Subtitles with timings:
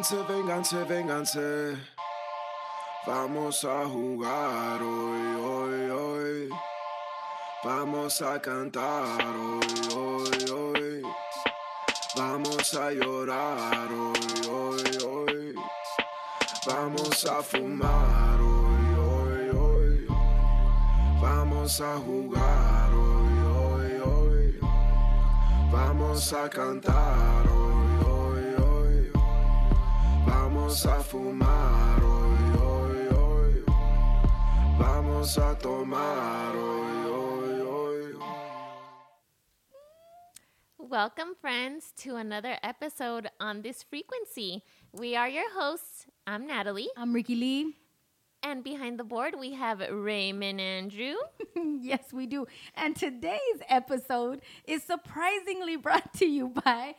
[0.00, 1.76] Vénganse, vénganse, vénganse.
[3.06, 6.48] Vamos a jugar hoy, hoy, hoy.
[7.62, 11.02] Vamos a cantar hoy, hoy, hoy.
[12.16, 15.54] Vamos a llorar hoy, hoy, hoy.
[16.66, 20.06] Vamos a fumar hoy, hoy, hoy.
[21.20, 24.60] Vamos a jugar hoy, hoy, hoy.
[25.70, 27.59] Vamos a cantar hoy,
[30.70, 33.64] Vamos a fumar hoy, hoy, hoy.
[34.78, 38.14] Vamos a tomar hoy, hoy, hoy.
[40.78, 44.62] Welcome, friends, to another episode on this frequency.
[44.92, 46.06] We are your hosts.
[46.24, 46.90] I'm Natalie.
[46.96, 47.74] I'm Ricky Lee.
[48.44, 51.16] And behind the board, we have Raymond Andrew.
[51.80, 52.46] yes, we do.
[52.76, 56.94] And today's episode is surprisingly brought to you by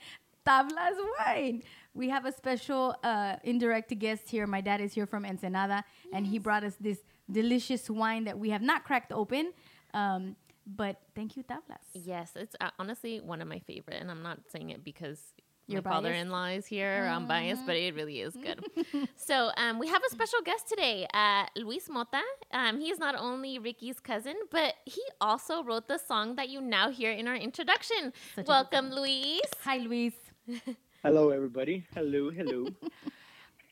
[0.45, 1.63] Tablas Wine.
[1.93, 4.47] We have a special uh, indirect guest here.
[4.47, 5.83] My dad is here from Ensenada,
[6.13, 9.51] and he brought us this delicious wine that we have not cracked open.
[9.93, 11.83] Um, but thank you, Tablas.
[11.93, 13.97] Yes, it's uh, honestly one of my favorite.
[13.99, 15.19] And I'm not saying it because
[15.67, 15.83] biased?
[15.83, 17.09] father-in-law is here.
[17.11, 18.63] I'm biased, but it really is good.
[19.15, 22.21] so um, we have a special guest today, uh, Luis Mota.
[22.51, 26.61] Um, he is not only Ricky's cousin, but he also wrote the song that you
[26.61, 28.13] now hear in our introduction.
[28.35, 29.41] Such Welcome, Luis.
[29.63, 30.13] Hi, Luis.
[31.03, 31.85] Hello, everybody.
[31.93, 32.75] Hello, hello.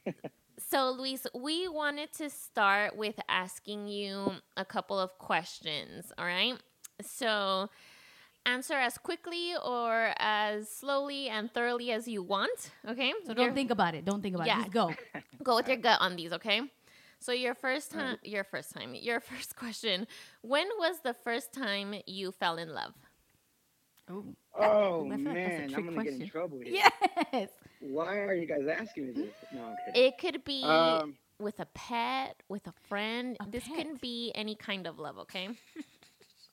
[0.60, 6.56] So, Luis, we wanted to start with asking you a couple of questions, all right?
[7.02, 7.70] So,
[8.46, 13.14] answer as quickly or as slowly and thoroughly as you want, okay?
[13.26, 14.06] So don't think about it.
[14.06, 14.60] Don't think about Yeah.
[14.60, 14.64] it.
[14.64, 14.94] Just go.
[15.44, 16.62] Go with your gut on these, okay?
[17.20, 20.08] So, your first time, your first time, your first question
[20.42, 22.94] When was the first time you fell in love?
[24.10, 26.84] Oh, Oh I feel like that's a man, trick I'm gonna get in trouble here.
[27.34, 27.50] yes.
[27.80, 29.36] Why are you guys asking me this?
[29.52, 30.02] No, I'm kidding.
[30.02, 33.38] It could be Um, with a pet, with a friend.
[33.40, 35.50] A this can be any kind of love, okay?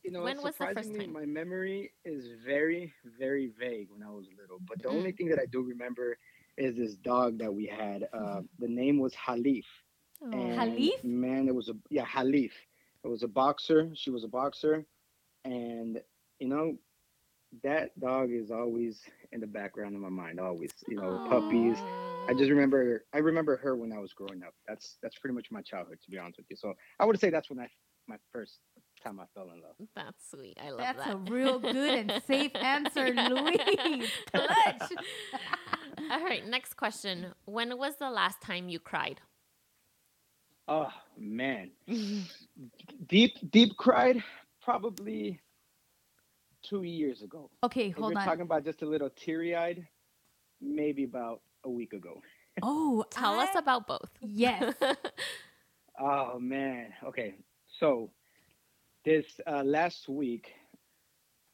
[0.04, 1.16] you know, when was the first surprisingly, time?
[1.16, 4.60] my memory is very, very vague when I was little.
[4.68, 4.90] But the Mm.
[4.90, 6.18] only thing that I do remember
[6.56, 8.08] is this dog that we had.
[8.12, 9.64] Uh, the name was Halif.
[10.32, 11.02] And Halif?
[11.02, 12.52] Man, it was a yeah Halif.
[13.04, 13.90] It was a boxer.
[13.94, 14.84] She was a boxer,
[15.44, 16.00] and
[16.38, 16.76] you know,
[17.62, 19.02] that dog is always
[19.32, 20.40] in the background of my mind.
[20.40, 21.76] Always, you know, puppies.
[22.28, 24.54] I just remember I remember her when I was growing up.
[24.66, 26.56] That's that's pretty much my childhood, to be honest with you.
[26.56, 27.68] So I would say that's when I
[28.08, 28.58] my first
[29.02, 29.74] time I fell in love.
[29.94, 30.58] That's sweet.
[30.62, 31.06] I love That's that.
[31.18, 33.28] That's a real good and safe answer, Yeah.
[33.28, 34.10] Luis.
[34.32, 34.92] Clutch.
[36.10, 37.34] All right, next question.
[37.46, 39.20] When was the last time you cried?
[40.68, 41.70] Oh man,
[43.06, 44.22] deep deep cried
[44.62, 45.40] probably
[46.68, 47.50] two years ago.
[47.62, 48.24] Okay, If hold you're on.
[48.26, 49.86] talking about just a little teary eyed,
[50.60, 52.20] maybe about a week ago.
[52.62, 54.10] Oh, Tell us about both.
[54.22, 54.74] Yes.
[55.98, 56.92] Oh man.
[57.06, 57.34] Okay.
[57.78, 58.10] So
[59.04, 60.52] this uh, last week,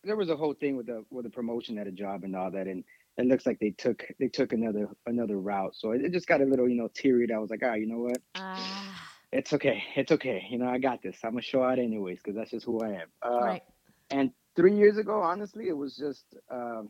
[0.04, 2.50] there was a whole thing with the with the promotion at a job and all
[2.50, 2.82] that, and
[3.18, 5.74] it looks like they took they took another another route.
[5.76, 7.28] So it, it just got a little you know teary.
[7.32, 8.18] I was like, ah, you know what?
[8.34, 9.82] Ah, It's okay.
[9.94, 10.44] It's okay.
[10.50, 11.18] You know, I got this.
[11.22, 13.08] I'm gonna show out anyways because that's just who I am.
[13.24, 13.62] Uh, right.
[14.10, 16.88] And three years ago, honestly, it was just um,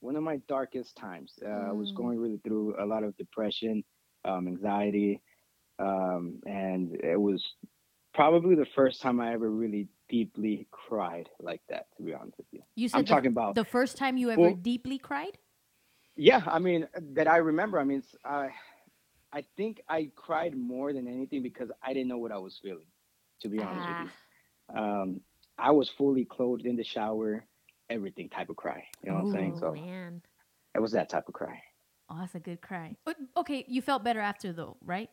[0.00, 1.32] one of my darkest times.
[1.44, 1.96] Uh, I was Mm.
[1.96, 3.84] going really through a lot of depression,
[4.24, 5.20] um, anxiety,
[5.78, 7.42] um, and it was
[8.14, 11.86] probably the first time I ever really deeply cried like that.
[11.96, 14.30] To be honest with you, You said I'm the, talking about the first time you
[14.30, 15.38] ever Well- deeply cried?
[16.16, 16.42] yeah.
[16.46, 17.78] I mean, that I remember.
[17.78, 18.50] I mean, I,
[19.32, 22.86] I think I cried more than anything because I didn't know what I was feeling.
[23.42, 24.10] To be honest with ah, you.
[24.76, 25.20] um,
[25.58, 27.44] I was fully clothed in the shower,
[27.90, 28.84] everything type of cry.
[29.02, 29.52] You know what I'm saying?
[29.56, 30.22] oh, So man.
[30.74, 31.62] it was that type of cry.
[32.10, 32.96] Oh, that's a good cry.
[33.04, 35.08] But, okay, you felt better after though, right?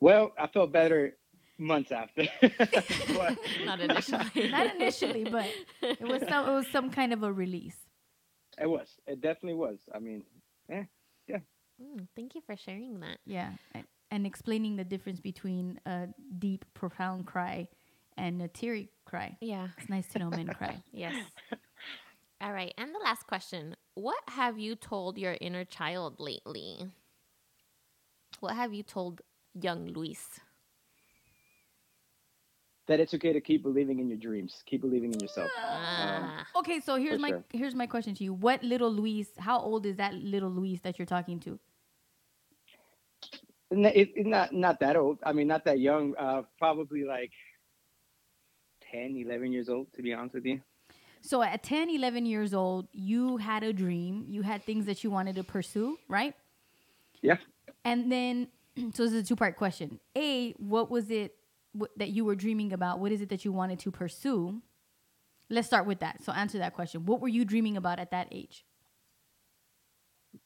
[0.00, 1.16] Well, I felt better
[1.58, 2.24] months after.
[2.40, 4.48] But- Not initially.
[4.50, 5.46] Not initially, but
[5.82, 7.76] It was some it was some kind of a release.
[8.60, 8.88] it was.
[9.06, 9.78] It definitely was.
[9.94, 10.24] I mean,
[10.68, 10.84] yeah.
[11.80, 13.18] Mm, thank you for sharing that.
[13.26, 13.52] Yeah.
[13.74, 16.08] And, and explaining the difference between a
[16.38, 17.68] deep, profound cry
[18.16, 19.36] and a teary cry.
[19.40, 19.68] Yeah.
[19.78, 20.82] It's nice to know men cry.
[20.92, 21.14] Yes.
[22.40, 22.74] All right.
[22.76, 26.90] And the last question What have you told your inner child lately?
[28.40, 29.22] What have you told
[29.54, 30.40] young Luis?
[32.88, 34.62] that it's okay to keep believing in your dreams.
[34.66, 35.50] Keep believing in yourself.
[35.56, 37.44] Ah, Okay, so here's my sure.
[37.52, 38.34] here's my question to you.
[38.34, 41.58] What little Luis, how old is that little Luis that you're talking to?
[43.72, 45.18] N- It, it's not not that old.
[45.24, 46.14] I mean, not that young.
[46.16, 47.32] Uh, probably like
[48.92, 50.60] 10, 11 years old, to be honest with you.
[51.20, 55.10] So at 10, 11 years old, you had a dream, you had things that you
[55.10, 56.34] wanted to pursue, right?
[57.22, 57.36] Yeah.
[57.84, 58.48] And then,
[58.92, 60.00] so this is a two part question.
[60.16, 61.36] A, what was it
[61.74, 62.98] w- that you were dreaming about?
[62.98, 64.60] What is it that you wanted to pursue?
[65.48, 66.22] Let's start with that.
[66.24, 67.06] So answer that question.
[67.06, 68.64] What were you dreaming about at that age?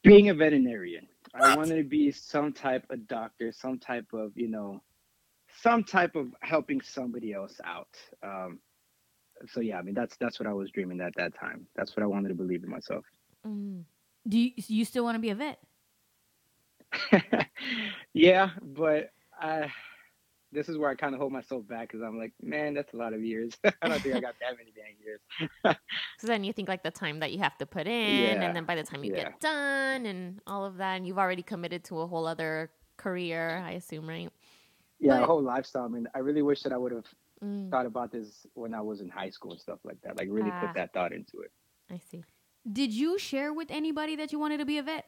[0.02, 1.06] Being a veterinarian.
[1.34, 4.82] I wanted to be some type of doctor, some type of, you know,
[5.62, 7.96] some type of helping somebody else out.
[8.22, 8.60] Um,
[9.52, 11.66] so yeah, I mean that's that's what I was dreaming at that time.
[11.76, 13.04] That's what I wanted to believe in myself.
[13.46, 13.84] Mm.
[14.28, 15.58] Do you, you still want to be a vet?
[18.12, 19.70] yeah, but I
[20.52, 22.96] this is where I kind of hold myself back because I'm like, man, that's a
[22.96, 23.52] lot of years.
[23.64, 25.20] I don't think I got that many dang years.
[26.18, 28.56] So then you think like the time that you have to put in, Yeah, and
[28.56, 29.24] then by the time you yeah.
[29.24, 33.62] get done, and all of that, and you've already committed to a whole other career,
[33.62, 34.30] I assume, right?
[34.98, 35.84] Yeah, But- a whole lifestyle.
[35.84, 37.06] I mean, I really wish that I would have
[37.44, 40.16] Mm, thought about this when I was in high school and stuff like that.
[40.16, 40.60] Like really Ah.
[40.60, 41.52] put that thought into it.
[41.90, 42.24] I see.
[42.72, 45.04] Did you share with anybody that you wanted to be a vet?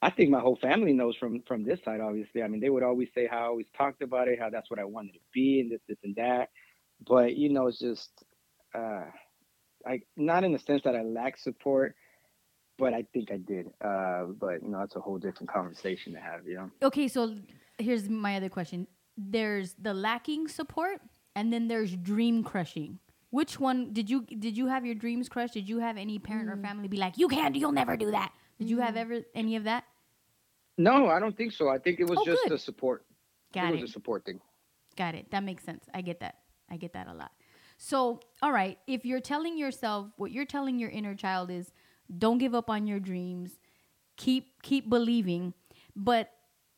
[0.00, 2.00] I think my whole family knows from from this side.
[2.00, 4.70] Obviously, I mean, they would always say how I always talked about it, how that's
[4.70, 6.50] what I wanted to be, and this, this, and that.
[7.06, 8.24] But you know, it's just,
[8.74, 9.04] uh,
[9.86, 11.96] I not in the sense that I lack support,
[12.78, 13.66] but I think I did.
[13.82, 16.46] Uh, but you know, that's a whole different conversation to have.
[16.46, 16.70] You know.
[16.82, 17.34] Okay, so
[17.78, 18.86] here's my other question.
[19.16, 21.00] There's the lacking support,
[21.36, 22.98] and then there's dream crushing.
[23.30, 25.54] Which one did you did you have your dreams crushed?
[25.54, 26.62] Did you have any parent or mm.
[26.62, 28.32] family be like, "You can't, you'll never do that"?
[28.58, 28.98] Did you have mm.
[28.98, 29.84] ever any of that?
[30.76, 31.68] No, I don't think so.
[31.68, 32.52] I think it was Oh, just good.
[32.52, 33.04] the support.
[33.52, 33.82] Got it it.
[33.82, 34.40] was a support thing.
[34.96, 35.30] Got it.
[35.30, 35.84] That makes sense.
[35.94, 36.38] I get that.
[36.70, 37.32] I get that a lot.
[37.76, 41.72] So, all right, if you're telling yourself what you're telling your inner child is
[42.18, 43.58] don't give up on your dreams,
[44.16, 45.54] keep keep believing,
[45.96, 46.30] but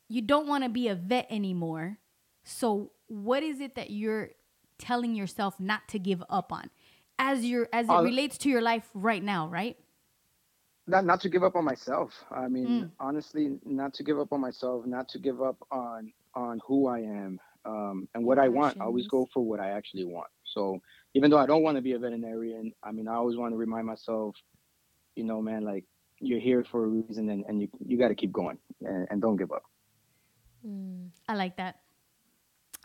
[0.09, 1.97] you don't want to be a vet anymore.
[2.43, 4.31] So, what is it that you're
[4.77, 6.69] telling yourself not to give up on
[7.19, 9.77] as your as it Uh, relates to your life right now, right?
[10.89, 12.23] not not to give up on myself.
[12.31, 12.91] I mean, Mm.
[12.99, 16.99] honestly, not to give up on myself, not to give up on on who I
[16.99, 18.77] am um, and what I want.
[18.79, 20.29] I always go for what I actually want.
[20.43, 20.79] So
[21.13, 23.57] even though I don't want to be a veterinarian, I mean, I always want to
[23.57, 24.35] remind myself,
[25.15, 25.83] you know, man, like
[26.19, 29.21] you're here for a reason, and, and you you got to keep going and, and
[29.21, 29.63] don't give up.
[30.65, 31.09] Mm.
[31.27, 31.79] I like that.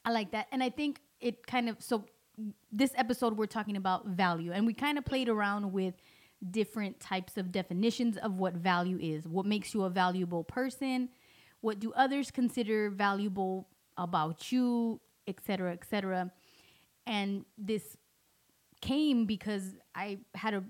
[0.05, 0.49] I like that.
[0.53, 2.05] And I think it kind of so
[2.73, 5.95] this episode we're talking about value and we kind of played around with
[6.51, 9.29] different types of definitions of what value is.
[9.29, 11.11] What makes you a valuable person?
[11.61, 16.31] What do others consider valuable about you, et cetera, et cetera.
[17.07, 17.97] And this
[18.81, 20.65] came because I had a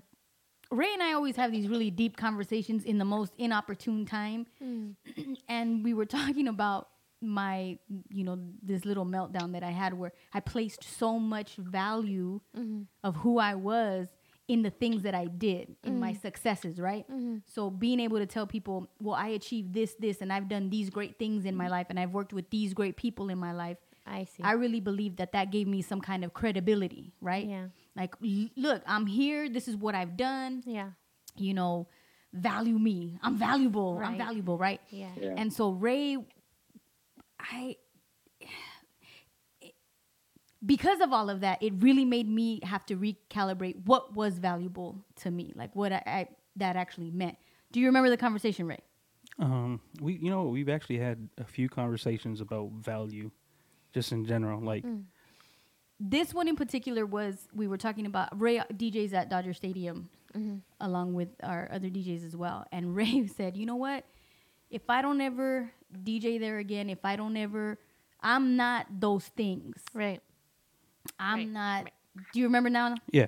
[0.71, 4.95] Ray and I always have these really deep conversations in the most inopportune time Mm.
[5.47, 6.89] and we were talking about
[7.23, 7.77] my
[8.09, 12.85] you know this little meltdown that i had where i placed so much value Mhm.
[13.03, 14.09] of who i was
[14.49, 17.41] in the things that i did in my successes right Mhm.
[17.45, 20.89] so being able to tell people well i achieved this this and i've done these
[20.89, 23.77] great things in my life and i've worked with these great people in my life
[24.05, 24.43] I see.
[24.43, 27.67] i really believe that that gave me some kind of credibility right yeah.
[27.95, 30.89] like l- look i'm here this is what i've done Yeah.
[31.37, 31.87] you know
[32.33, 35.11] value me i'm valuable i'm valuable right Yeah.
[35.15, 35.35] Yeah.
[35.37, 36.17] and so Ray,
[37.51, 37.75] I,
[40.65, 45.03] because of all of that, it really made me have to recalibrate what was valuable
[45.17, 47.37] to me, like what I, I that actually meant.
[47.71, 48.79] Do you remember the conversation, Ray?
[49.39, 53.31] Um, we you know we've actually had a few conversations about value,
[53.93, 54.61] just in general.
[54.61, 55.03] Like, Mm.
[55.99, 60.61] This one in particular was we were talking about Ray DJs at Dodger Stadium, Mhm.
[60.81, 62.65] along with our other DJs as well.
[62.71, 64.03] And Ray said, "You know what?
[64.69, 65.71] If I don't ever
[66.03, 67.77] DJ there again, if I don't ever,
[68.21, 69.75] I'm not those things.
[69.93, 70.21] Right.
[71.19, 71.91] I'm Right, not.
[72.33, 72.95] Do you remember now?
[73.11, 73.27] yeah,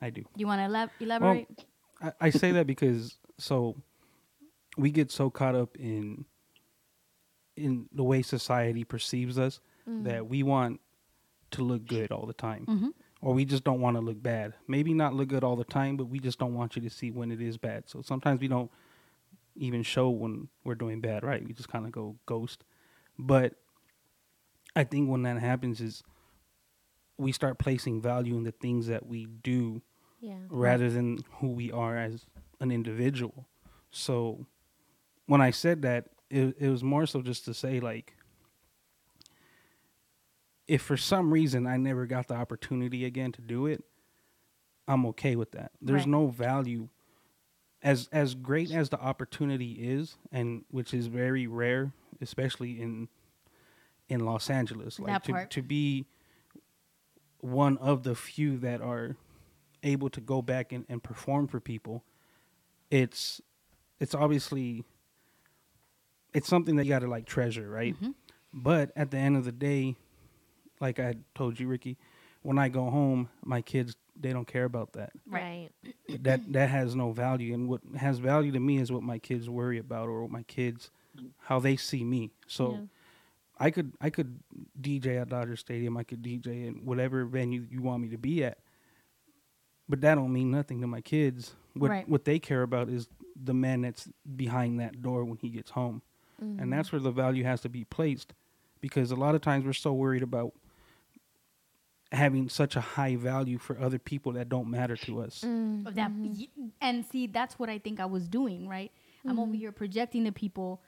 [0.00, 0.22] I do.
[0.22, 1.64] Do you want to elab- elaborate?
[2.00, 3.76] I, I say that because so
[4.76, 6.24] we get so caught up in
[7.56, 10.80] in the way society perceives us that we want
[11.50, 12.64] to look good all the time.
[12.66, 12.92] Mhm.
[13.20, 14.54] Or we just don't want to look bad.
[14.68, 17.10] Maybe not look good all the time, but we just don't want you to see
[17.10, 17.88] when it is bad.
[17.88, 18.70] So sometimes we don't
[19.56, 21.44] even show when we're doing bad, right?
[21.46, 22.64] We just kind of go ghost.
[23.18, 23.54] But
[24.74, 26.02] I think when that happens is
[27.18, 29.82] we start placing value in the things that we do
[30.20, 30.38] Yeah.
[30.48, 32.26] rather than who we are as
[32.60, 33.46] an individual.
[33.90, 34.46] So
[35.26, 38.16] when I said that, it, it was more so just to say like,
[40.66, 43.84] if for some reason I never got the opportunity again to do it,
[44.88, 45.72] I'm okay with that.
[45.80, 46.08] There's Right.
[46.08, 46.88] no value
[47.82, 53.08] as as great as the opportunity is, and which is very rare, especially in
[54.08, 54.98] in Los Angeles.
[54.98, 55.50] Like That to part.
[55.50, 56.06] to be
[57.40, 59.16] one of the few that are
[59.82, 62.04] able to go back and, and perform for people,
[62.90, 63.40] it's
[63.98, 64.84] it's obviously
[66.34, 67.94] it's something that you got to like treasure, right?
[67.94, 68.10] Mm-hmm.
[68.52, 69.96] But at the end of the day,
[70.80, 71.98] like I told you, Ricky,
[72.42, 75.12] when I go home, my kids they don't care about that.
[75.26, 75.70] Right.
[76.20, 79.48] that that has no value, and what has value to me is what my kids
[79.48, 80.90] worry about or what my kids
[81.38, 82.30] how they see me.
[82.46, 82.72] So.
[82.72, 82.80] Yeah.
[83.58, 84.40] I could I could
[84.80, 85.96] DJ at Dodger Stadium.
[85.96, 88.58] I could DJ in whatever venue you want me to be at.
[89.88, 91.54] But that don't mean nothing to my kids.
[91.74, 92.08] What Right.
[92.08, 93.08] what they care about is
[93.40, 96.02] the man that's behind that door when he gets home.
[96.40, 96.70] And mm-hmm.
[96.70, 98.34] that's where the value has to be placed
[98.80, 100.52] because a lot of times we're so worried about
[102.12, 105.40] having such a high value for other people that don't matter to us.
[105.40, 105.86] Mm-hmm.
[105.86, 106.10] of that
[106.80, 108.92] and see that's what i think i was doing right
[109.26, 109.60] i'm over mm-hmm.
[109.60, 110.82] here projecting to people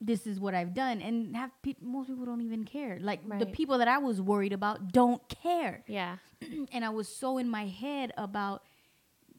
[0.00, 3.46] this is what i've done and have people most people don't even care like the
[3.46, 6.16] people that i was worried about don't care Yeah.
[6.72, 8.62] and i was so in my head about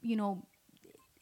[0.01, 0.45] you know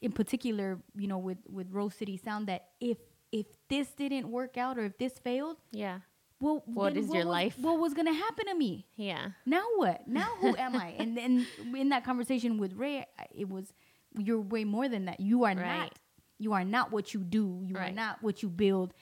[0.01, 2.97] in particular you know with with rose city sound that if
[3.31, 5.99] if this didn't work out or if this failed Yeah.
[6.39, 7.57] Well What your was- life?
[7.59, 9.29] what was gonna happen to me Yeah.
[9.45, 10.07] now what?
[10.07, 10.89] Now who am I?
[10.99, 13.05] And then in that conversation with Ray,
[13.35, 13.73] it was
[14.17, 15.19] you're way more than that.
[15.19, 15.79] You are Right.
[15.79, 15.99] not.
[16.39, 17.61] You are not what you do.
[17.63, 18.93] You are not what you build.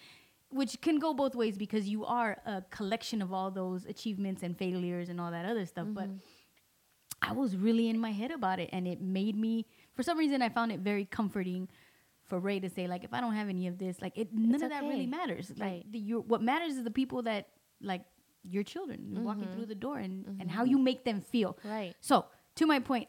[0.49, 4.57] Which can go both ways because you are a collection of all those achievements and
[4.57, 5.87] failures and all that other stuff.
[5.91, 6.17] But Mm-hmm.
[7.21, 9.65] I was really in my head about it, and it made me.
[9.95, 11.67] For some reason, I found it very comforting
[12.27, 14.55] for Ray to say, like, if I don't have any of this, like, it none
[14.55, 15.49] It's of that really matters.
[15.51, 15.85] Like, Right.
[15.91, 17.47] the, your, what matters is the people that,
[17.81, 18.03] like,
[18.43, 19.23] your children Mm-hmm.
[19.23, 21.57] walking through the door and, and how you make them feel.
[21.63, 21.95] Right.
[22.01, 23.07] So, to my point,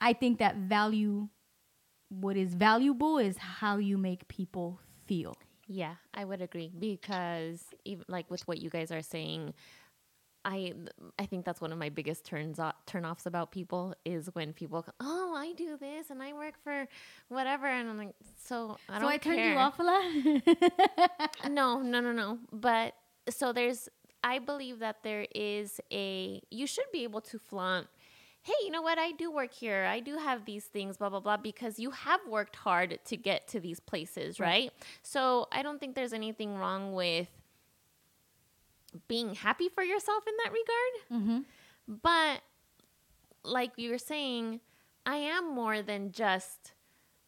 [0.00, 1.28] I think that value,
[2.08, 5.36] what is valuable is how you make people feel.
[5.66, 9.54] Yeah, I would agree because even like with what you guys are saying,
[10.44, 10.72] I
[11.18, 14.82] I think that's one of my biggest turns off, turnoffs about people is when people
[14.82, 16.86] go, oh I do this and I work for
[17.28, 21.50] whatever and I'm like so I so don't I turned you off a lot.
[21.50, 22.38] No, no, no, no.
[22.52, 22.94] But
[23.28, 23.88] so there's,
[24.22, 27.86] I believe that there is a, you should be able to flaunt,
[28.42, 28.98] hey, you know what?
[28.98, 29.84] I do work here.
[29.84, 33.48] I do have these things, blah, blah, blah, because you have worked hard to get
[33.48, 34.70] to these places, right?
[35.02, 37.28] So I don't think there's anything wrong with
[39.08, 41.22] being happy for yourself in that regard.
[41.22, 41.40] mm-hmm.
[42.02, 42.42] But
[43.44, 44.60] like you were saying,
[45.04, 46.72] I am more than just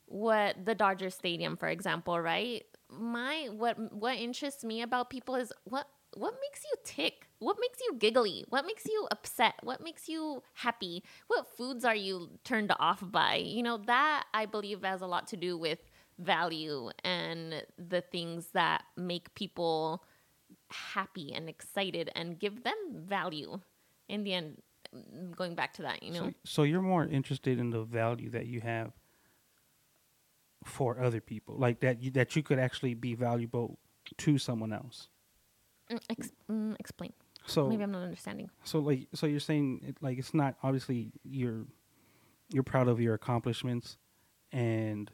[0.07, 2.65] what the Dodger Stadium, for example, right?
[2.91, 7.29] My what what interests me about people is what what makes you tick?
[7.41, 8.45] What makes you giggly?
[8.49, 9.55] What makes you upset?
[9.63, 11.03] What makes you happy?
[11.27, 13.37] What foods are you turned off by?
[13.37, 15.81] You know, that I believe has a lot to do with
[16.19, 20.05] value and the things that make people
[20.71, 23.61] happy and excited and give them value
[24.09, 24.63] in the end
[25.35, 26.29] going back to that you know?
[26.29, 28.93] So, so you're more interested in the value that you have
[30.65, 33.79] for other people, like that you, that you could actually be valuable
[34.19, 35.09] to someone else.
[35.91, 37.13] Mm, ex- mm, explain.
[37.47, 38.51] So maybe i'm not understanding.
[38.65, 41.65] so like so you're saying it, like it's not obviously you're
[42.53, 43.99] you're proud of your accomplishments
[44.51, 45.11] and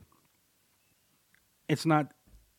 [1.68, 2.12] it's not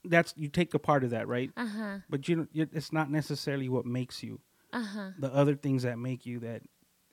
[0.05, 3.69] that's you take a part of that right uh-huh but you, you it's not necessarily
[3.69, 4.39] what makes you
[4.73, 6.61] uh-huh the other things that make you that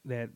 [0.05, 0.31] that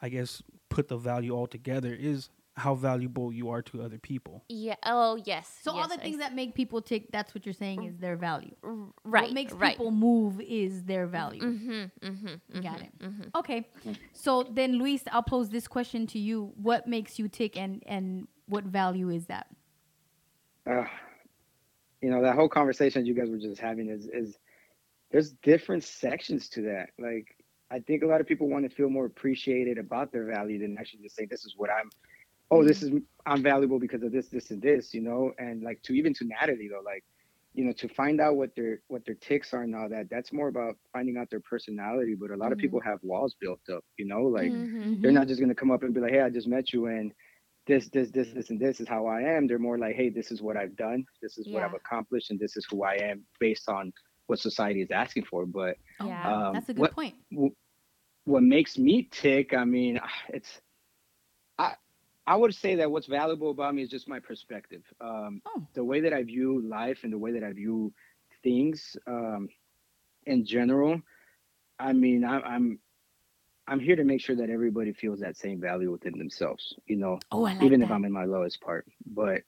[0.00, 4.44] i guess put the value all together is how valuable you are to other people
[4.48, 7.46] yeah oh yes So all the I things s- that make people tick, that's what
[7.46, 8.54] you're saying is their value.
[8.62, 11.40] right What makes right people move is their value.
[11.42, 12.92] mm-hmm, mm-hmm, Got it.
[13.34, 13.68] Okay.
[14.12, 18.28] So then, Luis, I'll pose this question to you: What makes you tick, and and
[18.46, 19.46] what value is that?
[20.70, 20.84] uh,
[22.02, 24.38] you know that whole conversation you guys were just having is is
[25.12, 26.90] there's different sections to that.
[26.98, 27.26] Like
[27.72, 30.76] i think a lot of people want to feel more appreciated about their value than
[30.78, 31.90] actually just say this is what i'm
[32.50, 32.90] oh this is
[33.26, 35.32] i'm valuable because of this this and this you know?
[35.38, 37.04] And like to even to natalie though like
[37.54, 40.32] you know to find out what their what their ticks are and all that that's
[40.32, 42.14] more about finding out their personality.
[42.14, 42.58] But a lot of Mhm.
[42.58, 44.22] people have walls built up you know?
[44.22, 45.02] Like Mhm.
[45.02, 47.12] they're not just gonna come up and be like, "Hey, I just met you, and
[47.66, 50.30] this, this, this, this, and this is how I am." They're more like, "Hey, this
[50.32, 51.04] is what I've done.
[51.20, 53.92] This is what I've accomplished, and this is who I am based on
[54.26, 56.48] what society is asking for." But Yeah.
[56.48, 57.14] Um, that's a good what- point.
[57.30, 57.54] w-
[58.24, 60.60] what makes me tick, I mean, it's,
[61.58, 61.74] I,
[62.26, 64.82] I would say that what's valuable about me is just my perspective.
[65.00, 65.66] Um, Oh.
[65.74, 67.92] the way that I view life and the way that I view
[68.44, 69.48] things um,
[70.26, 71.00] in general.
[71.80, 72.78] I mean, I, I'm
[73.72, 76.74] I'm here to make sure that everybody feels that same value within themselves.
[76.86, 77.86] You know, Oh, I like even that.
[77.86, 78.86] if I'm in my lowest part.
[79.06, 79.40] But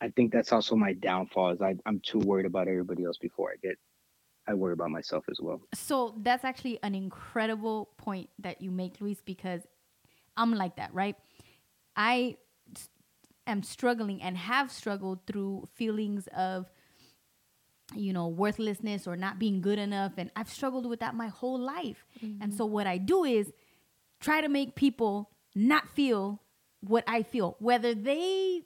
[0.00, 1.50] I think that's also my downfall.
[1.50, 3.76] Is I, I'm too worried about everybody else before I get.
[4.46, 5.60] I worry about myself as well.
[5.74, 9.62] So that's actually an incredible point that you make, Luis, because
[10.36, 11.16] I'm like that, right?
[11.96, 12.36] I
[13.48, 16.70] am struggling and have struggled through feelings of
[17.94, 20.12] you know, worthlessness or not being good enough.
[20.16, 22.04] And I've struggled with that my whole life.
[22.20, 22.50] And mm-hmm.
[22.56, 23.52] so what I do is
[24.20, 26.42] try to make people not feel
[26.80, 28.62] what I feel, whether they.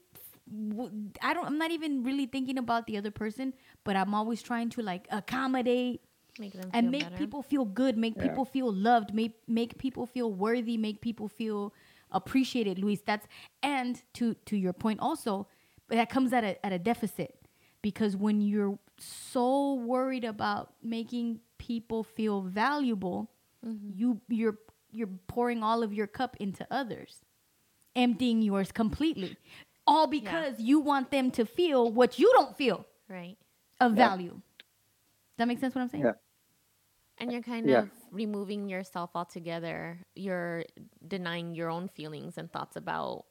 [1.22, 1.46] I don't.
[1.46, 5.06] I'm not even really thinking about the other person, but I'm always trying to like
[5.10, 6.00] accommodate
[6.38, 7.16] Make them and make better.
[7.16, 8.28] people feel good, make Yeah.
[8.28, 11.72] people feel loved, make make people feel worthy, make people feel
[12.10, 13.00] appreciated, Luis.
[13.02, 13.26] That's
[13.62, 15.46] and to to your point also,
[15.88, 17.40] but that comes at a at a deficit
[17.82, 23.30] because when you're so worried about making people feel valuable,
[23.66, 23.90] Mm-hmm.
[23.94, 24.58] you you're
[24.90, 27.20] you're pouring all of your cup into others,
[27.94, 29.36] emptying yours completely,
[29.86, 33.36] all because you want them to feel what you don't feel right.
[33.80, 34.08] of Yeah.
[34.08, 34.30] value.
[34.32, 35.74] Does that make sense?
[35.74, 36.04] What I'm saying?
[36.04, 36.12] Yeah.
[37.18, 37.80] And you're kind Yeah.
[37.82, 39.98] of removing yourself altogether.
[40.14, 40.64] You're
[41.06, 43.26] denying your own feelings and thoughts about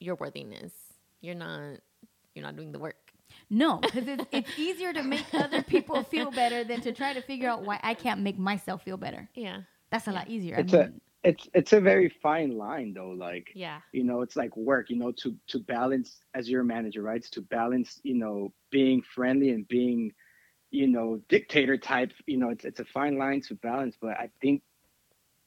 [0.00, 0.72] your worthiness.
[1.20, 1.80] You're not
[2.34, 3.05] you're not doing the work.
[3.48, 7.20] No, because it's, it's easier to make other people feel better than to try to
[7.22, 9.28] figure out why I can't make myself feel better.
[9.34, 9.62] Yeah.
[9.90, 10.56] That's a lot easier.
[10.56, 13.10] It's I a mean, it's it's a very fine line though.
[13.10, 13.80] Like Yeah.
[13.92, 14.90] you know, it's like work.
[14.90, 17.16] You know, to to balance as your manager, right?
[17.16, 20.12] It's to balance, you know, being friendly and being,
[20.70, 22.12] you know, dictator type.
[22.26, 23.96] You know, it's it's a fine line to balance.
[24.00, 24.62] But I think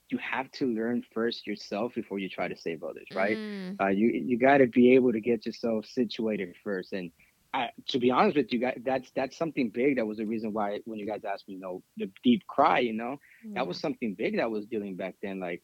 [0.10, 3.38] you have to learn first yourself before you try to save others, right?
[3.38, 7.12] Mm, uh, you you got to be able to get yourself situated first and
[7.54, 10.54] I, to be honest with you guys that's that's something big that was the reason
[10.54, 13.18] why when you guys asked me you know the deep cry you know
[13.56, 15.64] that was something big that I was dealing back then like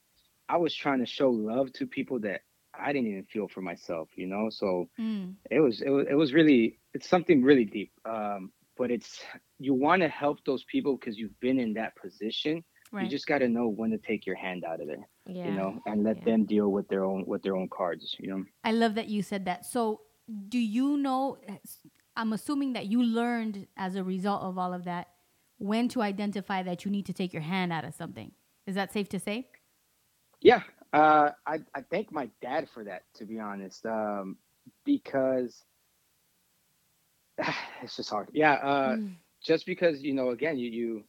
[0.49, 2.41] i was trying to show love to people that
[2.79, 6.15] i didn't even feel for myself you know so mm, it was it was, it
[6.15, 9.21] was really it's something really deep um but it's
[9.59, 13.03] you want to help those people because you've been in that position right.
[13.03, 15.45] you just got to know when to take your hand out of there yeah.
[15.47, 16.25] you know and let Yeah.
[16.25, 19.21] them deal with their own with their own cards you know I love that you
[19.21, 19.65] said that.
[19.65, 20.01] So,
[20.49, 21.37] do you know?
[22.15, 25.09] I'm assuming that you learned as a result of all of that
[25.57, 28.31] when to identify that you need to take your hand out of something.
[28.65, 29.47] Is that safe to say?
[30.41, 33.03] Yeah, uh, I I thank my dad for that.
[33.15, 34.37] To be honest, um,
[34.83, 35.63] because
[37.81, 38.29] it's just hard.
[38.33, 39.15] Yeah, uh, Mm.
[39.43, 41.03] just because you know, again, you you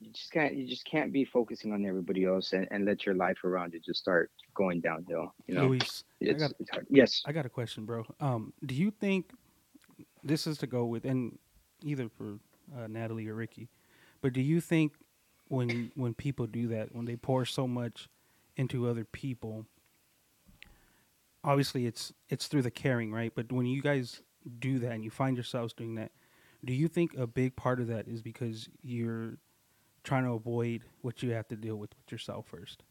[0.00, 3.14] you just can't you just can't be focusing on everybody else and, and let your
[3.14, 5.34] life around you just start going downhill.
[5.46, 6.70] You know, Luis, I it's, got it's.
[6.90, 7.22] Yes.
[7.26, 8.04] I got a question, bro.
[8.20, 9.30] Um, do you think
[10.24, 11.38] this is to go with, and
[11.82, 12.38] either for
[12.76, 13.68] uh, Natalie or Ricky,
[14.20, 14.92] but do you think
[15.48, 18.08] when when people do that, when they pour so much
[18.56, 19.66] into other people,
[21.44, 23.32] obviously it's it's through the caring, right?
[23.34, 24.22] But when you guys
[24.58, 26.10] do that and you find yourselves doing that,
[26.64, 29.38] do you think a big part of that is because you're
[30.04, 32.82] trying to avoid what you have to deal with with yourself first?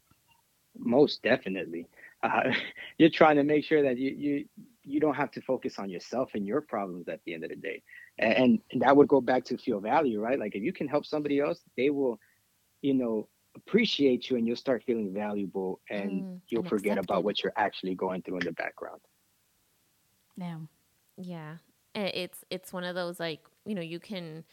[0.78, 1.86] Most definitely.
[2.22, 2.52] Uh,
[2.98, 4.44] you're trying to make sure that you, you
[4.82, 7.56] you don't have to focus on yourself and your problems at the end of the
[7.56, 7.82] day.
[8.18, 10.38] And, and that would go back to feel value, right?
[10.38, 12.18] Like if you can help somebody else, they will,
[12.82, 17.24] you know, appreciate you and you'll start feeling valuable and Mm, you'll and forget about
[17.24, 19.00] what you're actually going through in the background.
[20.38, 20.68] Damn.
[21.16, 21.58] Yeah.
[21.94, 24.44] It's it's one of those like, you know, you can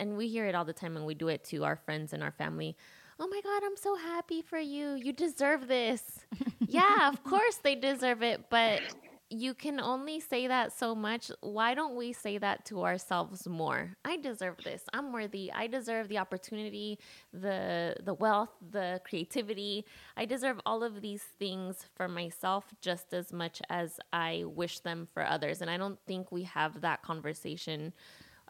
[0.00, 2.22] and we hear it all the time and we do it to our friends and
[2.22, 2.76] our family.
[3.20, 4.94] Oh my god, I'm so happy for you.
[4.94, 6.02] You deserve this.
[6.60, 8.80] yeah, of course they deserve it, but
[9.28, 11.30] you can only say that so much.
[11.40, 13.96] Why don't we say that to ourselves more?
[14.04, 14.84] I deserve this.
[14.92, 15.52] I'm worthy.
[15.52, 16.98] I deserve the opportunity,
[17.32, 19.84] the the wealth, the creativity.
[20.16, 25.08] I deserve all of these things for myself just as much as I wish them
[25.12, 25.60] for others.
[25.60, 27.92] And I don't think we have that conversation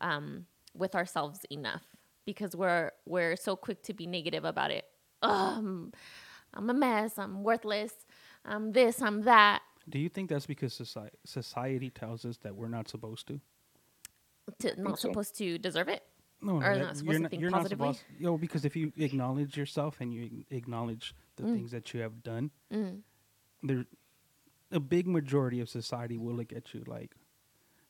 [0.03, 1.98] um, with ourselves enough
[2.29, 4.85] because we're we're so quick to be negative about it.
[5.23, 5.93] Um,
[6.53, 7.19] I'm a mess.
[7.19, 7.93] I'm worthless.
[8.45, 9.01] I'm this.
[9.01, 9.63] I'm that.
[9.89, 13.41] Do you think that's because society society tells us that we're not supposed to?
[14.61, 15.09] To, not so.
[15.09, 16.03] supposed to deserve it.
[16.43, 17.95] No, Or that- not supposed to think positively?
[17.95, 18.03] supposed.
[18.19, 21.53] You know, because if you acknowledge yourself and you acknowledge the Mm.
[21.55, 23.01] things that you have done, Mm.
[23.63, 23.87] there,
[24.71, 27.17] a big majority of society will look at you like,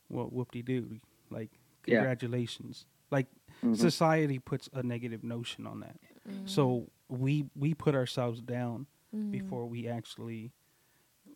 [0.07, 0.99] "Well, whoop de doo,"
[1.29, 1.51] like
[1.85, 1.97] Yeah.
[1.97, 2.85] congratulations.
[3.11, 3.27] Like
[3.63, 3.77] Mhm.
[3.77, 5.97] society puts a negative notion on that,
[6.45, 9.31] so we we put ourselves down Mm.
[9.31, 10.51] before we actually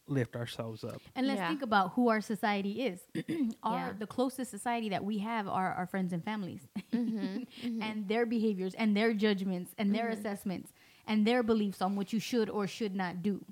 [0.07, 1.01] lift ourselves up.
[1.15, 1.47] And let's Yeah.
[1.47, 3.01] think about who our society is.
[3.63, 3.93] our Yeah.
[3.93, 7.81] the closest society that we have are our friends and families, Mm-hmm.
[7.81, 10.71] and their behaviors and their judgments and their assessments
[11.07, 13.43] and their beliefs on what you should or should not do.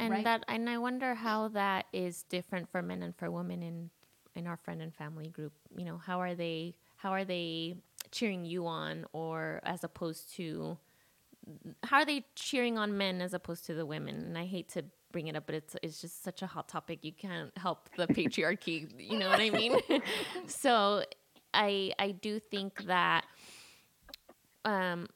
[0.00, 0.24] and right?
[0.24, 3.90] that and i wonder how that is different for men and for women in
[4.34, 7.76] in our friend and family group you know how are they how are they
[8.12, 10.78] cheering you on or as opposed to
[11.82, 14.84] how are they cheering on men as opposed to the women and i hate to
[15.10, 18.06] bring it up but it's it's just such a hot topic you can't help the
[18.18, 19.78] patriarchy you know what i mean
[20.46, 21.02] so
[21.54, 23.24] I I do think that
[24.64, 25.08] um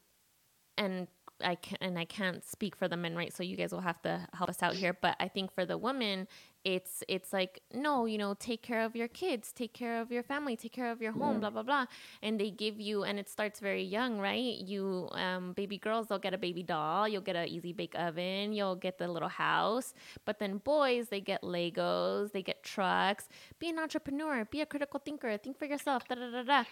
[0.77, 1.07] and
[1.43, 3.33] I can and I can't speak for the men, right?
[3.33, 4.93] So you guys will have to help us out here.
[4.93, 6.27] But I think for the women,
[6.63, 10.23] it's it's like no, you know, take care of your kids, take care of your
[10.23, 11.85] family, take care of your home, blah blah blah.
[12.21, 14.55] And they give you, and it starts very young, right?
[14.57, 18.53] You um, baby girls, they'll get a baby doll, you'll get an easy bake oven,
[18.53, 19.93] you'll get the little house.
[20.25, 23.29] But then boys, they get Legos, they get trucks.
[23.59, 26.63] Be an entrepreneur, be a critical thinker, think for yourself, da da da da.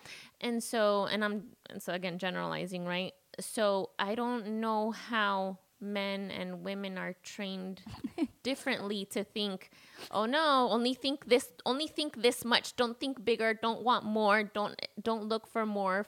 [0.42, 3.14] And so, and I'm and so again generalizing, right?
[3.40, 7.82] so I don't know how men and women are trained
[8.50, 9.70] differently to think
[10.12, 14.44] oh no only think this only think this much don't think bigger don't want more
[14.44, 16.06] don't don't look for more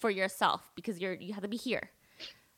[0.00, 1.90] for yourself because you're you have to be here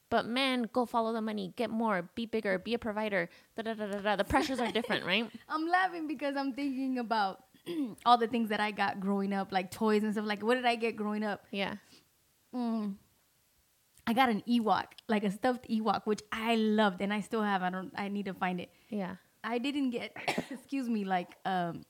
[0.09, 3.75] but man, go follow the money get more be bigger be a provider da, da,
[3.75, 4.17] da, da, da.
[4.17, 7.45] the pressures are different right I'm laughing because I'm thinking about
[8.07, 10.25] all the things that I got growing up, like toys and stuff.
[10.25, 11.45] Like, what did I get growing up?
[11.51, 11.75] yeah
[12.57, 12.95] Mm.
[14.07, 17.63] I got an Ewok, like a stuffed Ewok, which I loved, and I still have.
[17.63, 17.93] I don't.
[17.97, 18.71] I need to find it.
[18.89, 20.13] Yeah I didn't get,
[20.51, 21.83] excuse me, like um,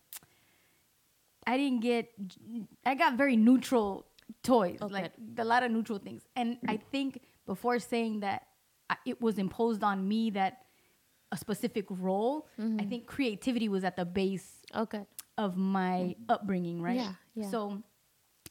[1.46, 2.10] I didn't get.
[2.84, 4.06] I got very neutral
[4.42, 8.46] toys, Oh, like a lot of neutral things, and I think before saying that
[8.90, 10.58] I, it was imposed on me that
[11.32, 15.04] a specific role, I think creativity was at the base okay
[15.38, 16.96] of my upbringing, right?
[16.96, 17.50] Yeah, yeah.
[17.50, 17.82] So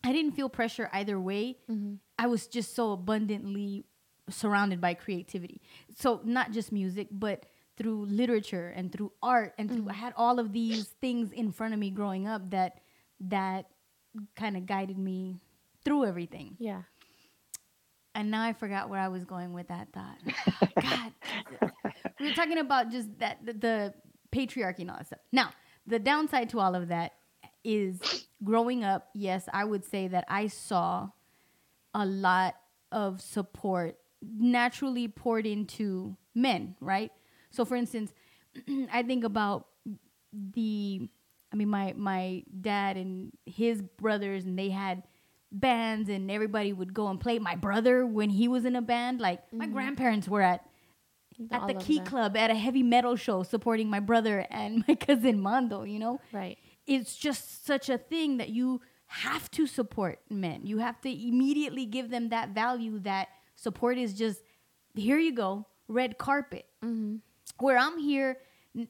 [0.04, 1.58] I didn't feel pressure either way.
[2.18, 3.86] I was just so abundantly
[4.30, 5.62] surrounded by creativity.
[5.96, 7.46] So not just music, but
[7.78, 9.92] through literature and through art and through mm.
[9.92, 12.80] I had all of these things in front of me growing up that
[13.20, 13.68] that
[14.36, 15.40] kind of guided me
[15.84, 16.56] through everything.
[16.60, 16.84] yeah
[18.14, 20.18] And now I forgot where I was going with that thought.
[20.82, 21.72] God,
[22.20, 23.94] we were talking about just that the, the
[24.32, 25.20] patriarchy and all that stuff.
[25.32, 25.52] Now,
[25.86, 27.14] the downside to all of that
[27.64, 29.10] is growing up.
[29.14, 31.10] Yes, I would say that I saw
[31.94, 32.56] a lot
[32.92, 37.12] of support naturally poured into men, right?
[37.56, 38.14] So, for instance,
[38.92, 39.68] I think about
[40.34, 41.08] the
[41.52, 45.04] I mean my my dad and his brothers and they had
[45.52, 47.40] bands and everybody would go and play.
[47.40, 50.66] My brother when he was in a band, like my grandparents were at
[51.52, 52.08] at All the Key that.
[52.08, 56.20] Club at a heavy metal show supporting my brother and my cousin Mando, you know?
[56.32, 60.66] right It's just such a thing that you have to support men.
[60.66, 64.42] You have to immediately give them that value that support is just
[64.94, 67.16] here you go, red carpet Mm-hmm.
[67.60, 68.38] Where I'm here,
[68.78, 68.88] n-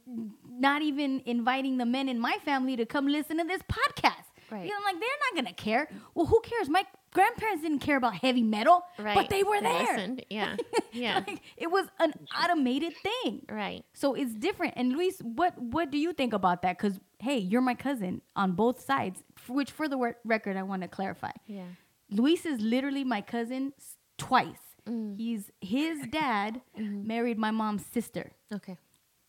[0.49, 4.23] not even inviting the men in my family to come listen to this podcast.
[4.51, 4.63] Right.
[4.65, 5.89] You know, I'm like, they're not gonna care.
[6.13, 6.69] Well, who cares?
[6.69, 9.80] My grandparents didn't care about heavy metal, right but they were there.
[9.95, 10.23] listened.
[10.30, 10.56] yeah
[10.91, 13.41] yeah Like, it was an automated thing.
[13.49, 14.73] right So it's different.
[14.78, 16.78] And Luis, what what do you think about that?
[16.78, 19.23] Because hey, you're my cousin on both sides.
[19.47, 21.32] Which, for the record, I want to clarify.
[21.47, 21.63] yeah
[22.12, 23.73] Luis is literally my cousin
[24.19, 24.64] twice.
[24.88, 25.17] Mm.
[25.17, 28.32] He's his dad married my mom's sister.
[28.54, 28.78] okay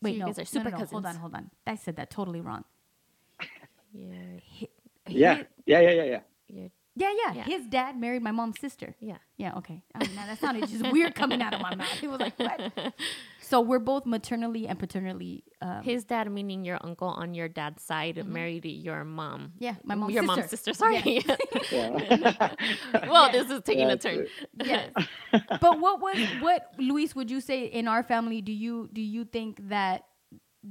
[0.01, 0.13] Wait, Mm-hmm.
[0.13, 1.49] so you no, guys are no, super no, no, cousins Hold on, hold on.
[1.65, 2.63] I said that totally wrong.
[3.93, 4.67] yeah Hi-
[5.07, 6.19] Yeah, yeah, yeah, yeah, yeah.
[6.47, 7.43] yeah yeah, yeah, Yeah.
[7.45, 8.95] His dad married my mom's sister.
[8.99, 9.81] yeah Yeah, okay.
[9.95, 11.99] I mean, now that sounded just weird coming out of my mouth.
[12.01, 12.59] He was like, what?
[13.49, 15.45] So we're both maternally and paternally.
[15.61, 19.41] Um, His dad, meaning your uncle on your dad's side, married your mom.
[19.41, 19.63] Mm-hmm.
[19.63, 20.35] yeah, my mom's your sister.
[20.35, 20.73] mom's sister.
[20.73, 21.23] Sorry.
[21.71, 22.53] yeah.
[23.07, 23.31] well, Yeah.
[23.31, 24.25] this is taking a turn.
[24.25, 24.29] it.
[24.65, 24.91] yes.
[25.61, 29.23] but what was what Luis would you say in our family do you do you
[29.23, 30.03] think that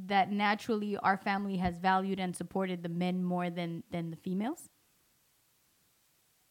[0.06, 4.68] that naturally our family has valued and supported the men more than than the females?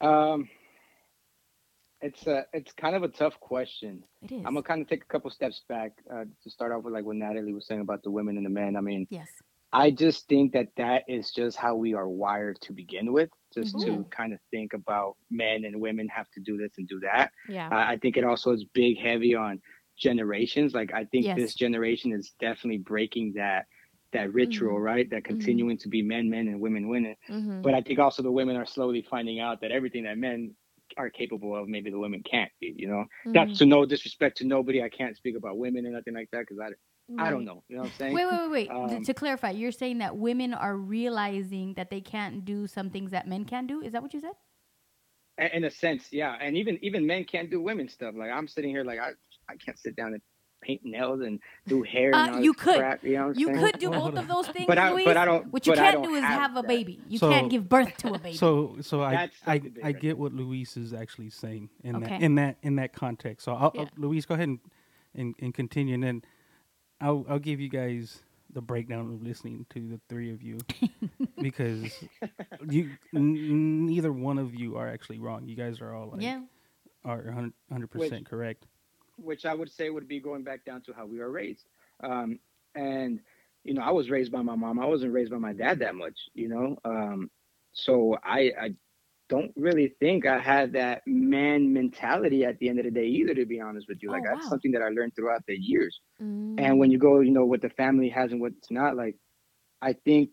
[0.01, 0.49] Um,
[2.05, 4.03] it's a it's kind of a tough question.
[4.21, 4.37] It is.
[4.45, 7.05] I'm gonna kind of take a couple steps back uh, to start off with like
[7.05, 8.75] what Natalie was saying about the women and the men.
[8.75, 9.29] I mean, yes.
[9.73, 13.77] I just think that that is just how we are wired to begin with, just
[13.81, 14.11] to Mhm.
[14.11, 17.31] kind of think about men and women have to do this and do that.
[17.49, 17.67] Yeah.
[17.69, 19.59] Uh, I think it also is big, heavy on
[19.97, 20.73] generations.
[20.73, 21.37] Like I think Yes.
[21.37, 23.65] this generation is definitely breaking that
[24.11, 25.09] that ritual, right?
[25.09, 27.15] That continuing to be men, men, and women, women.
[27.27, 27.61] mm-hmm.
[27.61, 30.55] But I think also the women are slowly finding out that everything that men
[30.97, 32.73] are capable of, maybe the women can't be.
[32.77, 33.33] You know, Mm-hmm.
[33.33, 34.81] that's to no disrespect to nobody.
[34.83, 37.63] I can't speak about women or nothing like that because I, I don't know.
[37.69, 38.13] You know what I'm saying?
[38.15, 38.69] Wait, wait, wait, wait.
[38.71, 43.11] Um, to clarify, you're saying that women are realizing that they can't do some things
[43.11, 43.81] that men can do.
[43.81, 44.31] Is that what you said?
[45.53, 46.37] In a sense, yeah.
[46.41, 48.15] And even even men can't do women stuff.
[48.17, 49.11] Like I'm sitting here, like I
[49.49, 50.21] I can't sit down and
[50.65, 52.13] paint nails and do hair.
[52.13, 52.77] Uh, and all you this could.
[52.77, 55.05] crap, you know You could do both of those things, But I- Luis.
[55.05, 56.99] but I don't- What you can't don't is have have a baby.
[57.07, 58.35] You So- can't give birth to a baby.
[58.37, 62.05] So so I I, I get what Luis is actually saying in Okay.
[62.09, 63.45] that in that in that context.
[63.45, 63.81] So I'll, Yeah.
[63.81, 64.59] I'll, Luis, go ahead and,
[65.13, 66.23] and and continue, and then
[66.99, 70.57] I'll I'll give you guys the breakdown of listening to the three of you
[71.41, 72.03] because
[72.69, 75.45] you n- neither one of you are actually wrong.
[75.47, 76.41] You guys are all like yeah.
[77.03, 78.65] are 100 percent correct.
[79.17, 81.65] Which I would say would be going back down to how we were raised.
[82.03, 82.39] Um,
[82.75, 83.19] and
[83.63, 84.79] you know, I was raised by my mom.
[84.79, 86.77] I wasn't raised by my dad that much, you know.
[86.85, 87.31] Um,
[87.73, 88.69] so I, I
[89.27, 93.33] don't really think I had that man mentality at the end of the day either.
[93.33, 95.99] To be honest with you, Oh, like that's something that I learned throughout the years.
[96.21, 96.59] Mm.
[96.59, 99.15] And when you go, you know, what the family has and what's not, like
[99.81, 100.29] I think,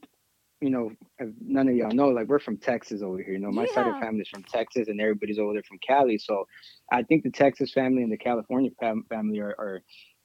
[0.62, 0.92] you know,
[1.40, 3.34] none of y'all know, like we're from Texas over here.
[3.34, 4.00] You know, my side of Yeah.
[4.00, 6.18] the family is from Texas, and everybody's over there from Cali.
[6.18, 6.46] So
[6.92, 9.82] I think the Texas family and the California fam- family are, are,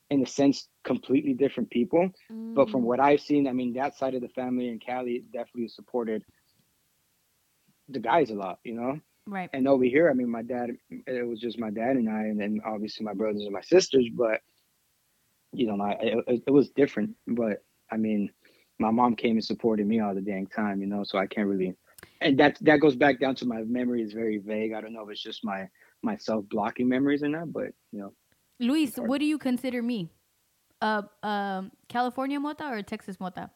[0.09, 2.09] in a sense, completely different people.
[2.55, 2.83] But from Mm.
[2.83, 6.23] what I've seen, I mean, that side of the family in Cali definitely supported
[7.89, 8.59] the guys a lot.
[8.63, 9.51] You know, Right.
[9.53, 12.39] and over here, I mean, my dad, it was just my dad and I, and
[12.39, 14.07] then obviously my brothers and my sisters.
[14.13, 14.41] But
[15.53, 17.15] you know, my it- it was different.
[17.27, 18.31] But I mean,
[18.79, 21.03] my mom came and supported me all the dang time, you know.
[21.03, 21.73] So I can't really,
[22.21, 24.73] and that that goes back down to my memory is very vague.
[24.73, 25.67] I don't know if it's just my
[26.03, 28.13] my self blocking memories or not, but you know,
[28.59, 30.09] Luis, what do you consider me?
[30.79, 33.49] Uh, um, California mota or Texas mota?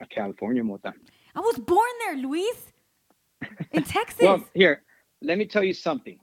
[0.00, 0.92] a California mota.
[1.34, 2.72] I was born there, Luis.
[3.72, 4.22] In Texas.
[4.22, 4.82] Well, here,
[5.22, 6.18] let me tell you something.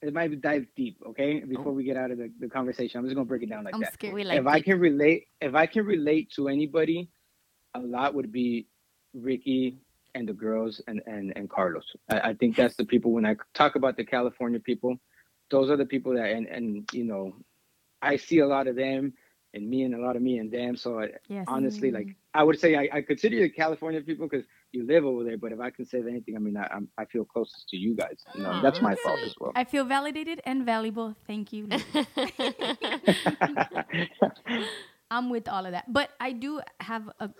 [0.00, 1.40] It might dive deep, okay?
[1.40, 1.72] Before oh.
[1.72, 3.80] we get out of the, the conversation, I'm just gonna break it down like I'm
[3.80, 3.94] that.
[3.94, 4.14] scared.
[4.14, 7.10] we like if I can relate, if I can relate to anybody,
[7.74, 8.68] a lot would be
[9.12, 9.78] Ricky
[10.14, 11.84] and the girls and and and Carlos.
[12.08, 13.12] I, I think that's the people.
[13.12, 14.96] When I talk about the California people,
[15.50, 17.34] those are the people that and and you know,
[18.00, 19.12] I see a lot of them
[19.54, 20.76] and me and a lot of me and them.
[20.76, 21.44] So I, yes.
[21.48, 22.14] honestly, like mm.
[22.34, 25.38] I would say, I, I consider you the California people because you live over there.
[25.38, 27.94] But if I can say anything, I mean, I I'm, I feel closest to you
[27.94, 28.24] guys.
[28.34, 29.52] You know, Aw, that's my fault as well.
[29.54, 31.14] I feel validated and valuable.
[31.26, 31.68] Thank you.
[35.10, 35.90] I'm with all of that.
[35.92, 37.30] But I do have a,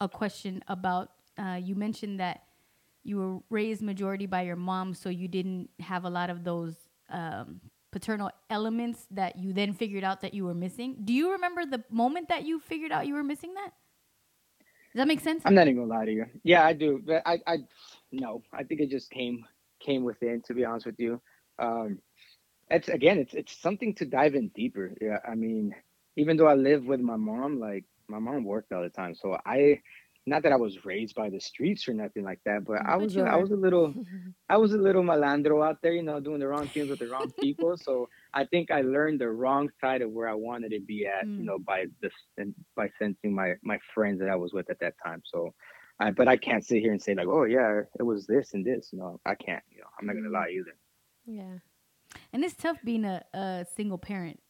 [0.00, 2.42] a question about uh, you mentioned that
[3.02, 6.74] you were raised majority by your mom, so you didn't have a lot of those
[7.10, 7.60] um,
[7.92, 10.96] paternal elements that you then figured out that you were missing.
[11.04, 13.70] Do you remember the moment that you figured out you were missing that?
[14.96, 15.42] Does that make sense?
[15.44, 16.24] I'm not even gonna lie to you.
[16.42, 17.58] Yeah, I do, but I I
[18.12, 19.44] no, I think it just came
[19.78, 20.40] came within.
[20.46, 21.20] To be honest with you,
[21.58, 21.98] um,
[22.70, 24.94] it's again, it's it's something to dive in deeper.
[24.98, 25.74] Yeah, I mean,
[26.16, 29.36] even though I live with my mom, like my mom worked all the time, so
[29.44, 29.82] I.
[30.28, 33.14] Not that I was raised by the streets or nothing like that, but I was
[33.14, 33.94] you a, I was a little
[34.48, 37.08] I was a little malandro out there, you know, doing the wrong things with the
[37.08, 37.76] wrong people.
[37.76, 41.26] So I think I learned the wrong side of where I wanted to be at,
[41.26, 41.38] Mm.
[41.38, 44.80] you know, by this and by sensing my my friends that I was with at
[44.80, 45.22] that time.
[45.24, 45.54] So,
[46.00, 48.64] I but I can't sit here and say like, oh yeah, it was this and
[48.64, 48.90] this.
[48.92, 49.62] No, I can't.
[49.70, 50.32] You know, I'm not gonna Mm.
[50.40, 50.76] lie either.
[51.24, 51.58] yeah.
[52.32, 54.40] And it's tough being a, a single parent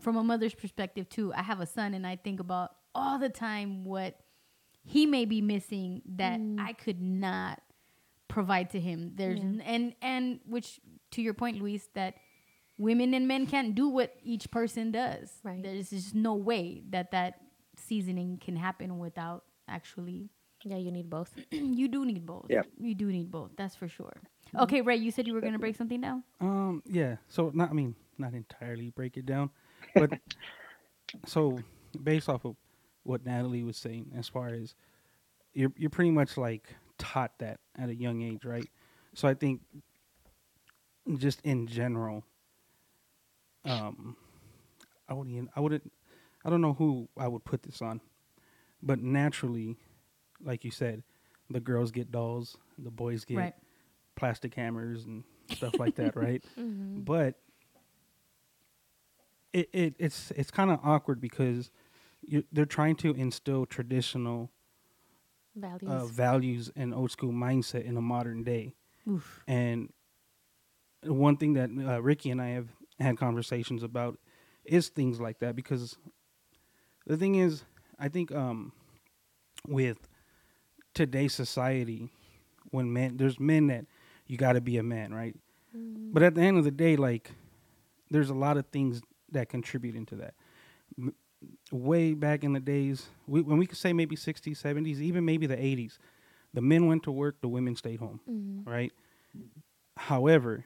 [0.00, 1.32] from a mother's perspective too.
[1.34, 4.20] I have a son, and I think about all the time what
[4.84, 6.60] he may be missing that Mm.
[6.60, 7.62] I could not
[8.28, 9.12] provide to him.
[9.16, 9.44] There's Yeah.
[9.46, 10.80] n- and and which
[11.12, 12.14] to your point, Luis, that
[12.78, 15.40] women and men can't do what each person does.
[15.44, 15.62] Right.
[15.62, 17.40] There's just no way that that
[17.76, 20.30] seasoning can happen without actually.
[20.64, 21.30] Yeah, you need both.
[21.50, 22.46] you do need both.
[22.50, 22.62] Yeah.
[22.78, 23.50] you do need both.
[23.56, 24.12] That's for sure.
[24.56, 26.24] Okay, Ray, you said you were gonna break something down.
[26.40, 27.16] Um, yeah.
[27.28, 29.50] So not, I mean, not entirely break it down,
[29.94, 30.10] but
[31.26, 31.58] so
[32.02, 32.56] based off of
[33.04, 34.74] what Natalie was saying, as far as
[35.54, 38.68] you're you're pretty much like taught that at a young age, right?
[39.14, 39.60] So I think
[41.18, 42.24] just in general,
[43.64, 44.16] um,
[45.08, 45.90] I wouldn't I wouldn't
[46.44, 48.00] I don't know who I would put this on,
[48.82, 49.76] but naturally,
[50.42, 51.02] like you said,
[51.50, 53.54] the girls get dolls, the boys get Right.
[54.16, 56.42] plastic hammers and stuff like that, right?
[56.58, 57.00] Mm-hmm.
[57.02, 57.34] But
[59.52, 61.70] it, it it's it's kind of awkward because
[62.28, 64.50] you, they're trying to instill traditional
[65.56, 65.90] Values.
[65.90, 68.74] uh, values and old school mindset in a modern day.
[69.08, 69.42] Oof.
[69.46, 69.92] And
[71.02, 74.18] one thing that uh, Ricky and I have had conversations about
[74.64, 75.96] is things like that because
[77.06, 77.64] the thing is,
[77.98, 78.72] I think um,
[79.68, 79.98] with
[80.94, 82.08] today's society,
[82.70, 83.84] when men there's men that
[84.26, 85.36] you got to be a man, right?
[86.12, 87.30] But at the end of the day, like
[88.10, 90.34] there's a lot of things that contribute into that.
[90.98, 91.14] M-
[91.72, 95.46] way back in the days, we, when we could say maybe 60s, 70s, even maybe
[95.46, 95.98] the 80s,
[96.52, 98.66] the men went to work, the women stayed home, Mhm.
[98.66, 98.92] right?
[99.96, 100.64] However,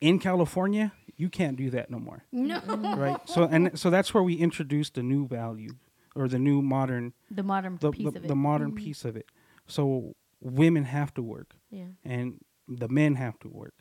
[0.00, 2.60] in California, you can't do that no more, No.
[2.96, 3.18] right?
[3.28, 5.70] So and so that's where we introduced the new value
[6.16, 8.28] or the new modern The modern the piece the, of it.
[8.28, 9.26] the modern piece of it.
[9.66, 11.86] So women have to work Yeah.
[12.04, 13.74] and the men have to work.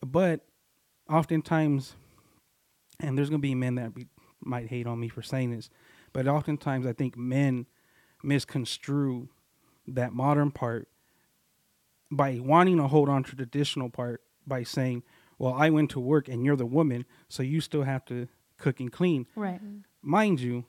[0.00, 0.46] But
[1.08, 1.96] oftentimes,
[3.00, 4.06] and there's gonna be men that be,
[4.46, 5.68] might hate on me for saying this,
[6.12, 7.66] But oftentimes, I think men
[8.22, 9.28] misconstrue
[9.86, 10.88] that modern part
[12.10, 15.02] by wanting to hold on to the traditional part by saying,
[15.38, 18.28] "Well, I went to work and you're the woman, so you still have to
[18.58, 19.60] cook and clean." Right.
[20.02, 20.64] Mind you,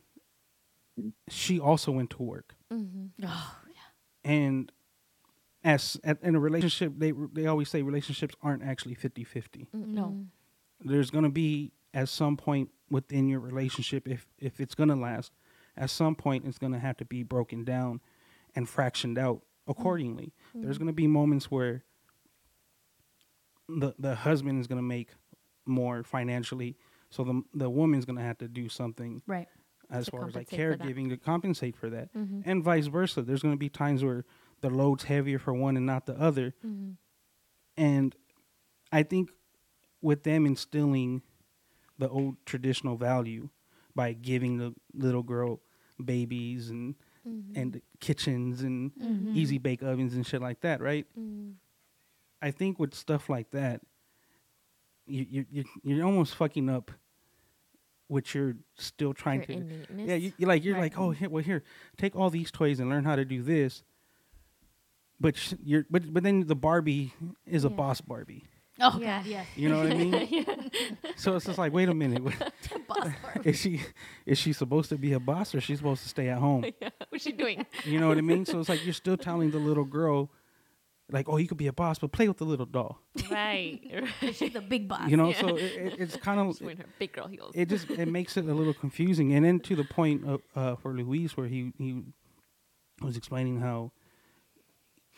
[1.29, 3.07] she also went to work, mm-hmm.
[3.23, 4.31] Oh, yeah.
[4.31, 4.71] and
[5.63, 9.67] as at, in a relationship, they they always say relationships aren't actually 50-50.
[9.73, 10.25] no.
[10.83, 14.95] there's going to be at some point within your relationship if if it's going to
[14.95, 15.31] last
[15.75, 17.99] at some point it's going to have to be broken down
[18.55, 21.83] and fractioned out accordingly there's going to be moments where
[23.69, 25.09] the the husband is going to make
[25.65, 26.77] more financially
[27.09, 29.47] so the the woman's going to have to do something Right.
[29.89, 30.87] as far as like compensate for that.
[30.95, 32.41] caregiving to compensate for that Mm-hmm.
[32.45, 34.23] and vice versa there's going to be times where
[34.61, 36.91] the load's heavier for one and not the other Mm-hmm.
[37.75, 38.15] and
[38.91, 39.29] i think
[40.01, 41.21] with them instilling
[41.97, 43.49] the old traditional value
[43.95, 45.59] by giving the little girl
[46.03, 46.95] babies and
[47.27, 47.59] Mm-hmm.
[47.59, 48.89] and kitchens and
[49.35, 51.49] easy bake ovens and shit like that right Mm-hmm.
[52.41, 53.81] i think with stuff like that
[55.05, 56.89] you you you you're almost fucking up
[58.07, 60.83] what you're still trying Your to yeah you, you're like you're Right.
[60.83, 61.63] like oh here well here
[61.97, 63.83] take all these toys and learn how to do this
[65.19, 67.13] but sh- you're but but then the barbie
[67.45, 68.45] is a boss barbie
[68.79, 69.17] Oh Yeah.
[69.19, 69.47] God, yes.
[69.55, 70.71] you know what i mean
[71.15, 72.23] so it's just like wait a minute
[72.87, 73.07] Boss
[73.43, 73.81] is she
[74.25, 76.63] is she supposed to be a boss or is she supposed to stay at home
[76.81, 76.89] yeah.
[77.09, 77.65] What's she doing?
[77.85, 80.29] you know what i mean so it's like you're still telling the little girl
[81.11, 82.99] like oh you could be a boss but play with the little doll
[83.31, 83.79] right.
[84.21, 84.35] right.
[84.35, 85.09] She's a big boss.
[85.09, 87.53] you know so it, it, it's kind of She's her big girl heels.
[87.55, 90.75] it just it makes it a little confusing and then to the point of uh,
[90.75, 92.03] for Luis where he he
[93.01, 93.91] was explaining how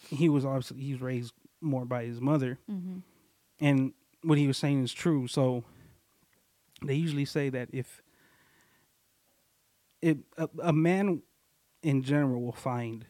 [0.10, 3.00] he was obviously he was raised more by his mother Mm-hmm.
[3.60, 3.94] And
[4.24, 5.28] what he was saying is true.
[5.28, 5.64] So
[6.84, 8.02] they usually say that if
[10.02, 11.22] if a, a man
[11.84, 13.06] in general will find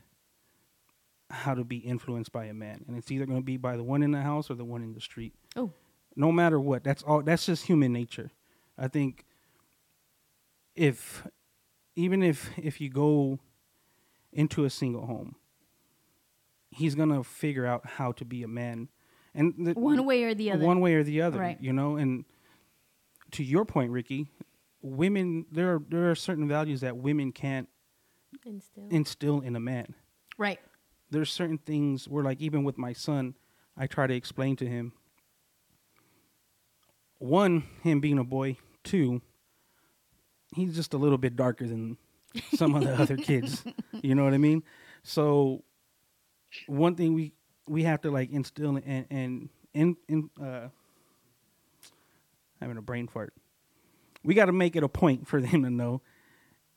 [1.29, 3.83] how to be influenced by a man and it's either going to be by the
[3.83, 5.33] one in the house or the one in the street.
[5.55, 5.71] Oh.
[6.15, 6.83] no matter what.
[6.83, 8.31] That's all that's just human nature.
[8.77, 9.25] I think
[10.75, 11.27] if
[11.95, 13.39] even if if you go
[14.31, 15.35] into a single home
[16.71, 18.89] he's going to figure out how to be a man
[19.35, 20.65] and the, One way or the other.
[20.65, 21.57] one way or the other Right.
[21.61, 22.25] you know and
[23.31, 24.27] to your point ricky
[24.81, 27.67] women there are there are certain values that women can't
[28.45, 28.87] and still.
[28.89, 29.93] instill in a man
[30.37, 30.59] Right.
[31.11, 33.35] there's certain things where like even with my son
[33.77, 34.93] i try to explain to him
[37.17, 39.21] one him being a boy two
[40.55, 41.97] he's just a little bit darker than
[42.55, 43.63] some of the other kids
[44.01, 44.63] you know what i mean
[45.03, 45.63] so
[46.67, 47.33] one thing we
[47.69, 50.67] we have to like instill and and in in uh
[52.60, 53.34] having a brain fart
[54.23, 56.01] we got to make it a point for them to know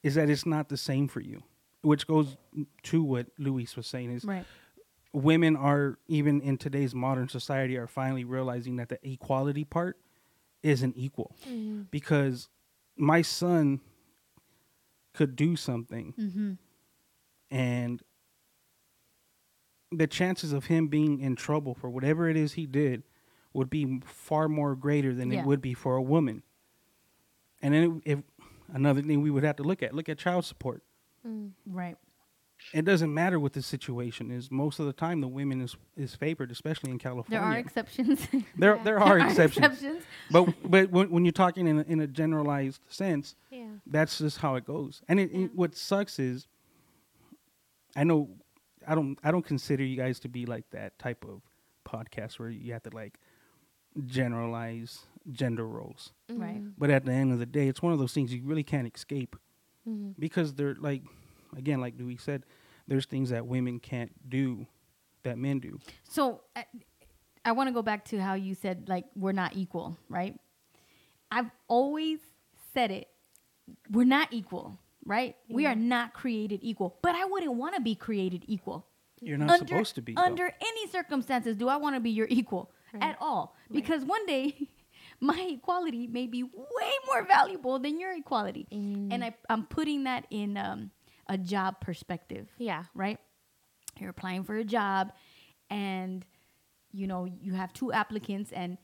[0.02, 1.42] is that it's not the same for you
[1.82, 2.36] which goes
[2.82, 4.44] to what luis was saying is Right.
[5.12, 9.96] women are even in today's modern society are finally realizing that the equality part
[10.62, 11.34] isn't equal
[11.90, 12.48] because
[12.96, 13.80] my son
[15.14, 16.52] could do something Mm-hmm.
[17.50, 18.02] and
[19.92, 23.02] the chances of him being in trouble for whatever it is he did
[23.52, 25.40] would be far more greater than Yeah.
[25.40, 26.42] it would be for a woman
[27.60, 28.18] and then if
[28.72, 30.82] another thing we would have to look at look at child support
[31.26, 31.50] mm.
[31.66, 31.96] Right.
[32.72, 34.50] it doesn't matter what the situation is.
[34.50, 37.40] Most of the time, the women is is favored, especially in California.
[37.40, 38.26] There are exceptions.
[38.56, 40.04] there, there are exceptions, exceptions.
[40.30, 43.66] but but when, when you're talking in a, in a generalized sense, yeah.
[43.84, 45.02] that's just how it goes.
[45.08, 46.46] And it, it- what sucks is,
[47.96, 48.28] I know,
[48.86, 51.42] I don't I don't consider you guys to be like that type of
[51.88, 53.18] podcast where you have to like
[54.06, 56.12] generalize gender roles.
[56.30, 56.60] Right.
[56.78, 58.92] But at the end of the day, it's one of those things you really can't
[58.92, 59.36] escape
[59.88, 60.10] Mm-hmm.
[60.16, 61.02] because they're like,
[61.56, 62.44] again, like Dewey said,
[62.86, 64.64] there's things that women can't do
[65.24, 65.80] that men do.
[66.08, 66.66] So I,
[67.44, 70.38] I want to go back to how you said like we're not equal, right?
[71.32, 72.20] I've always
[72.72, 73.08] said it.
[73.90, 75.36] We're not equal, right?
[75.48, 76.98] We are not created equal.
[77.02, 78.86] But I wouldn't want to be created equal.
[79.20, 80.14] You're not supposed to be.
[80.14, 80.22] though.
[80.22, 83.02] Under any circumstances, do I want to be your equal Right.
[83.04, 83.56] at all?
[83.70, 84.68] Because one day,
[85.20, 90.26] my equality may be way more valuable than your equality, and I, I'm putting that
[90.30, 90.90] in um,
[91.28, 92.84] a job perspective Yeah.
[92.94, 93.18] right?
[93.98, 95.12] You're applying for a job
[95.70, 96.24] and
[96.94, 98.76] you know, you have two applicants and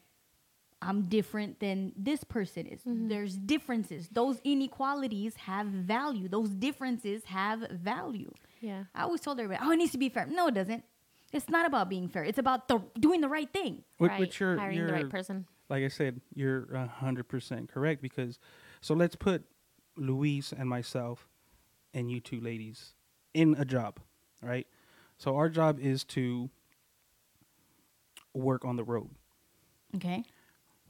[0.80, 2.80] I'm different than this person is.
[2.80, 3.08] Mm-hmm.
[3.08, 4.08] There's differences.
[4.12, 6.28] Those inequalities have value.
[6.28, 8.32] Those differences have value.
[8.60, 8.84] Yeah.
[8.94, 10.84] I always told everybody, "Oh, it needs to be fair." No, it doesn't.
[11.32, 12.24] It's not about being fair.
[12.24, 13.82] It's about the doing the right thing.
[13.98, 14.20] Which, right.
[14.20, 15.46] which you're, Hiring you're the right person.
[15.68, 18.38] like I said, you're a hundred percent correct because.
[18.80, 19.44] So let's put
[19.96, 21.26] Luis and myself
[21.92, 22.94] and you two ladies
[23.34, 23.98] in a job,
[24.40, 24.66] right?
[25.16, 26.48] So our job is to
[28.32, 29.10] work on the road.
[29.96, 30.24] Okay.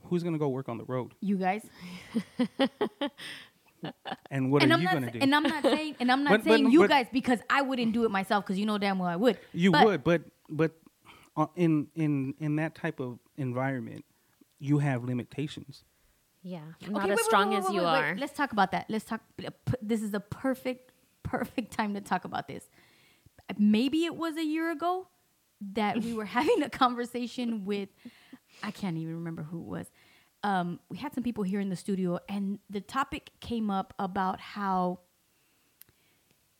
[0.04, 1.12] Who's gonna go work on the road?
[1.20, 1.62] You guys.
[4.32, 5.18] And what and are I'm you not gonna sa- do?
[5.20, 7.62] and I'm not saying and I'm not But- but- saying you but- guys because I
[7.62, 9.38] wouldn't do it myself because you know damn well I would.
[9.52, 10.72] You But- would, but but
[11.36, 14.04] uh, in in in that type of environment,
[14.58, 15.84] you have limitations.
[16.42, 17.98] Yeah, Okay, not wait, as wait, strong wait, as you wait, wait.
[18.02, 18.16] are.
[18.18, 18.86] Let's talk about that.
[18.88, 19.20] Let's talk.
[19.80, 20.92] This is the perfect,
[21.22, 22.68] perfect time to talk about this.
[23.58, 25.06] Maybe it was a year ago
[25.74, 27.90] that we were having a conversation with.
[28.62, 29.90] I can't even remember who it was.
[30.42, 34.40] Um, we had some people here in the studio, and the topic came up about
[34.40, 35.00] how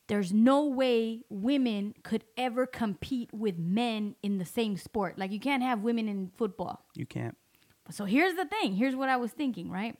[0.08, 5.18] there's no way women could ever compete with men in the same sport.
[5.18, 6.84] Like you can't have women in football.
[6.94, 7.36] You can't.
[7.90, 8.74] So here's the thing.
[8.74, 9.96] Here's what I was thinking, right?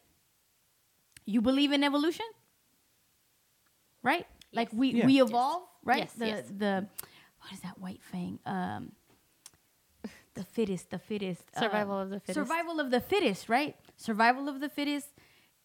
[1.26, 2.24] You believe in evolution?
[4.02, 4.26] Right?
[4.52, 5.06] Like we Yeah.
[5.06, 5.28] we Yes.
[5.28, 5.98] evolve, right?
[5.98, 6.52] Yes, the yes.
[6.56, 6.88] the
[7.42, 8.38] what is that white thing?
[8.46, 8.92] Um
[10.38, 11.42] the fittest, the fittest.
[11.56, 12.34] uh, Survival of the fittest.
[12.34, 13.76] Survival of the fittest, right?
[13.96, 15.08] Survival of the fittest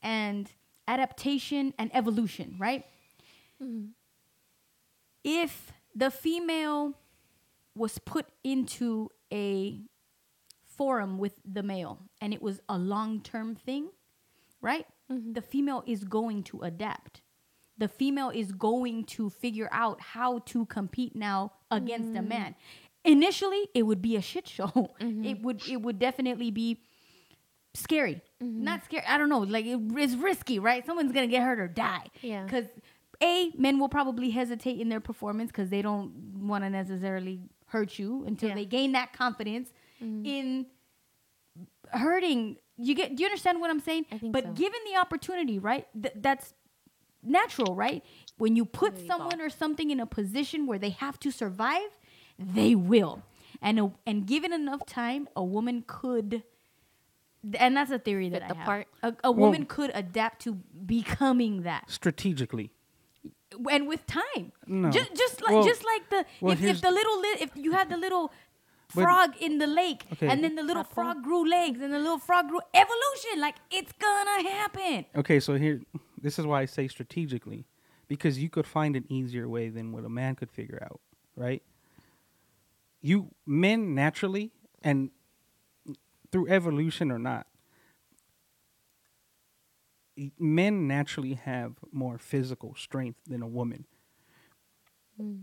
[0.01, 0.51] and
[0.87, 2.85] adaptation and evolution, right?
[3.61, 3.87] Mm-hmm.
[5.23, 6.93] If the female
[7.75, 9.79] was put into a
[10.65, 13.89] forum with the male and it was a long term thing,
[14.61, 14.87] right?
[15.11, 15.33] Mm-hmm.
[15.33, 17.21] The female is going to adapt.
[17.77, 22.27] The female is going to figure out how to compete now against a mm.
[22.27, 22.55] man.
[23.05, 24.67] Initially, it would be a shit show.
[25.01, 25.25] Mm-hmm.
[25.25, 26.81] It would it would definitely be
[27.73, 28.21] scary.
[28.41, 28.63] Mm-hmm.
[28.63, 29.03] Not scary.
[29.07, 29.39] I don't know.
[29.39, 30.85] Like it, it's risky, right?
[30.85, 32.07] Someone's gonna get hurt or die.
[32.21, 32.43] Yeah.
[32.43, 32.65] Because
[33.21, 37.97] a men will probably hesitate in their performance because they don't want to necessarily hurt
[37.97, 38.55] you until Yeah.
[38.55, 40.25] they gain that confidence mm-hmm.
[40.25, 40.65] in
[41.91, 42.57] hurting.
[42.77, 43.15] You get?
[43.15, 44.05] Do you understand what I'm saying?
[44.11, 44.51] I think but so.
[44.51, 45.87] given the opportunity, right?
[46.01, 46.53] Th- that's
[47.21, 48.03] natural, right?
[48.37, 51.89] When you put someone or something in a position where they have to survive,
[52.39, 53.23] they will.
[53.61, 56.43] And a, and given enough time, a woman could.
[57.59, 58.65] And that's a theory that Fit I the have.
[58.65, 58.87] part.
[59.03, 60.53] A, a woman could adapt to
[60.85, 62.71] becoming that Strategically,
[63.69, 64.53] and with time.
[64.65, 64.89] No.
[64.89, 67.73] Just just like Well- just like the well, if, if the little li- if you
[67.73, 68.31] had the little
[68.95, 70.27] But- frog in the lake Okay.
[70.29, 71.03] and then the little Tadpole?
[71.03, 75.05] frog grew legs and the little frog grew evolution like it's gonna happen.
[75.15, 75.39] okay.
[75.41, 75.81] So here,
[76.21, 77.65] this is why I say strategically,
[78.07, 81.01] because you could find an easier way than what a man could figure out,
[81.35, 81.61] right?
[83.03, 84.51] You men naturally
[84.81, 85.11] and
[86.31, 87.45] through evolution or not,
[90.39, 93.85] men naturally have more physical strength than a woman.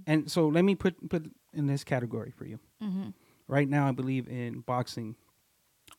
[0.07, 2.59] And so let me put put in this category for you.
[3.47, 5.17] Right now, I believe in boxing.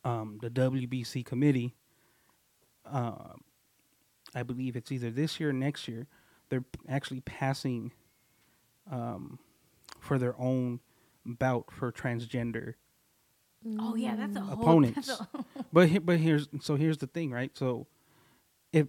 [0.04, 1.76] Um, the WBC committee,
[2.92, 3.34] uh,
[4.34, 6.08] I believe it's either this year or next year,
[6.50, 7.92] they're actually passing
[8.90, 9.38] um,
[10.00, 10.80] for their own
[11.26, 12.74] bout for transgender
[13.80, 15.08] Oh yeah, that's a whole opponents.
[15.08, 15.28] that's a-
[15.74, 17.56] but he- but here's so here's the thing, right?
[17.56, 17.86] So
[18.74, 18.88] if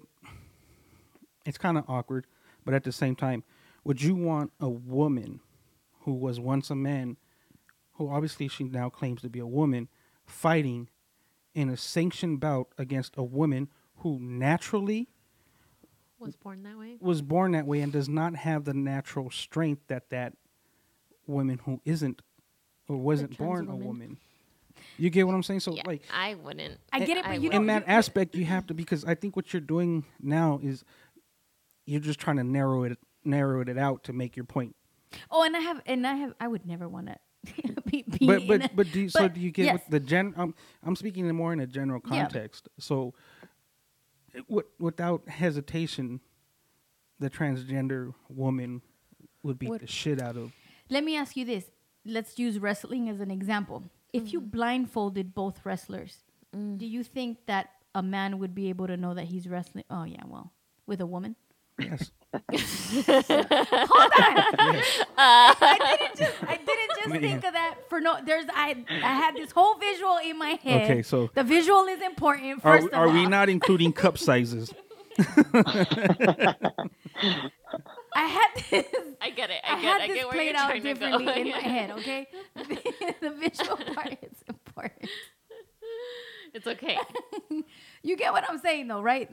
[1.44, 2.26] it's kind of awkward,
[2.64, 3.44] but at the same time,
[3.84, 5.40] would you want a woman
[6.00, 7.16] who was once a man,
[7.94, 9.88] who obviously she now claims to be a woman,
[10.24, 10.88] fighting
[11.54, 15.08] in a sanctioned bout against a woman who naturally
[16.18, 16.96] Was born that way.
[17.00, 20.32] was born that way and does not have the natural strength that that
[21.26, 22.22] woman who isn't
[22.88, 23.86] or wasn't trans born a woman.
[23.86, 24.16] woman.
[24.98, 25.60] You get what I'm saying?
[25.60, 26.78] So Yeah, like I wouldn't.
[26.92, 27.54] I get it, I but you wouldn't.
[27.62, 30.84] in that aspect you have to because I think what you're doing now is
[31.86, 34.74] you're just trying to narrow it narrow it out to make your point.
[35.30, 37.16] Oh, and I have and I have I would never want to
[37.86, 39.74] be, be But but a- but do you, so do you get yes.
[39.74, 40.34] what the gen?
[40.36, 42.22] Um, I'm speaking in more in a general Yeah.
[42.24, 42.68] context.
[42.78, 43.14] So,
[44.32, 46.20] it, wi- without hesitation,
[47.18, 48.80] the transgender woman
[49.42, 50.52] would beat Would- the shit out of.
[50.90, 51.70] Let me ask you this.
[52.04, 53.84] Let's use wrestling as an example.
[54.12, 54.50] If you mm-hmm.
[54.50, 56.18] blindfolded both wrestlers,
[56.54, 56.76] mm.
[56.76, 59.84] do you think that a man would be able to know that he's wrestling?
[59.88, 60.52] Oh yeah, well,
[60.86, 61.36] with a woman.
[61.78, 62.10] Yes.
[62.32, 62.52] Hold on.
[65.18, 67.20] I didn't just I didn't just Man.
[67.20, 70.82] think of that for no there's I I had this whole visual in my head.
[70.82, 74.72] Okay, so- the visual is important Are, first of are we not including cup sizes?
[78.14, 78.86] I had this
[79.20, 79.60] I get it.
[79.64, 79.84] I, I get.
[79.84, 80.94] had I this get where played you're out trying to go.
[80.94, 82.26] differently in my head, okay?
[83.20, 85.08] the visual part is important.
[86.54, 86.98] It's okay.
[88.04, 89.30] You get what I'm saying, though, right?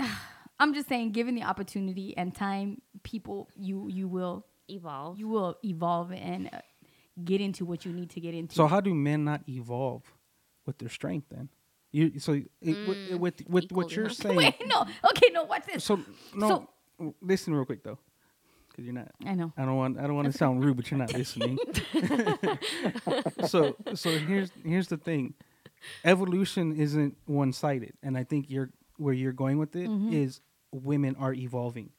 [0.60, 5.18] I'm just saying, given the opportunity and time, people, you you will Evolve.
[5.18, 6.58] you will evolve and uh,
[7.24, 8.54] get into what you need to get into.
[8.54, 10.02] So how do men not evolve
[10.66, 11.48] with their strength then?
[11.90, 14.14] You so it, mm, with with, with what you're huh?
[14.22, 14.36] saying.
[14.36, 15.84] Wait, no, okay, no, watch this.
[15.84, 16.00] So
[16.34, 16.48] no,
[16.98, 17.98] So- listen real quick though,
[18.68, 19.10] because you're not.
[19.24, 19.52] I know.
[19.56, 19.98] I don't want.
[19.98, 21.58] I don't want to sound rude, but you're not listening.
[23.46, 25.34] so, so here's here's the thing.
[26.04, 30.12] Evolution isn't one sided, and I think you're where you're going with it mm-hmm.
[30.12, 30.40] is
[30.72, 31.90] women are evolving.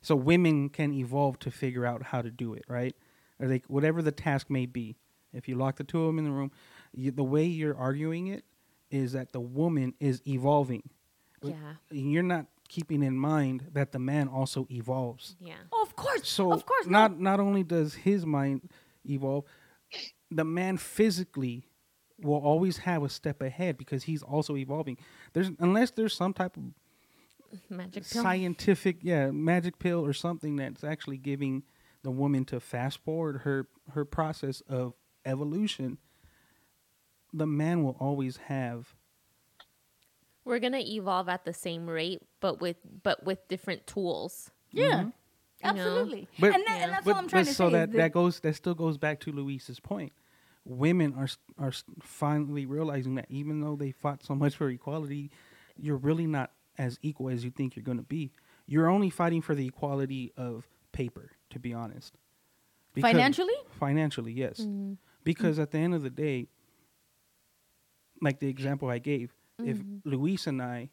[0.00, 2.94] So women can evolve to figure out how to do it, right?
[3.40, 4.96] Or they whatever the task may be.
[5.32, 6.52] If you lock the two of them in the room,
[6.94, 8.44] you, the way you're arguing it
[8.94, 10.88] is that the woman is evolving.
[11.42, 11.54] Yeah.
[11.90, 15.36] You're not keeping in mind that the man also evolves.
[15.40, 15.54] Yeah.
[15.72, 16.28] Oh, of course.
[16.28, 16.86] So of course.
[16.86, 17.30] not no.
[17.30, 18.70] not only does his mind
[19.04, 19.44] evolve,
[20.30, 21.68] the man physically
[22.22, 24.96] will always have a step ahead because he's also evolving.
[25.32, 26.62] There's unless there's some type of
[27.68, 28.22] Magic pill.
[28.22, 31.62] scientific yeah magic pill or something that's actually giving
[32.02, 35.98] the woman to fast forward her her process of evolution
[37.34, 38.94] the man will always have
[40.44, 44.50] We're gonna evolve at the same rate, but with but with different tools.
[44.70, 44.84] Yeah.
[44.84, 44.92] Mm-hmm.
[45.00, 45.12] You know?
[45.80, 46.28] Absolutely.
[46.38, 47.72] But- and, that, and that's but, all I'm trying but to so say.
[47.72, 50.12] that is that that goes that still goes back to Luis's point.
[50.66, 51.28] Women are
[51.58, 51.72] are
[52.02, 55.30] finally realizing that even though they fought so much for equality,
[55.76, 58.32] you're really not as equal as you think you're going to be.
[58.66, 62.14] You're only fighting for the equality of paper, to be honest.
[62.94, 63.54] Because- Financially?
[63.78, 64.60] Financially, yes.
[64.60, 64.94] Mm-hmm.
[65.22, 66.48] Because at the end of the day,
[68.24, 70.08] like the example I gave, if mm-hmm.
[70.08, 70.90] Luis and I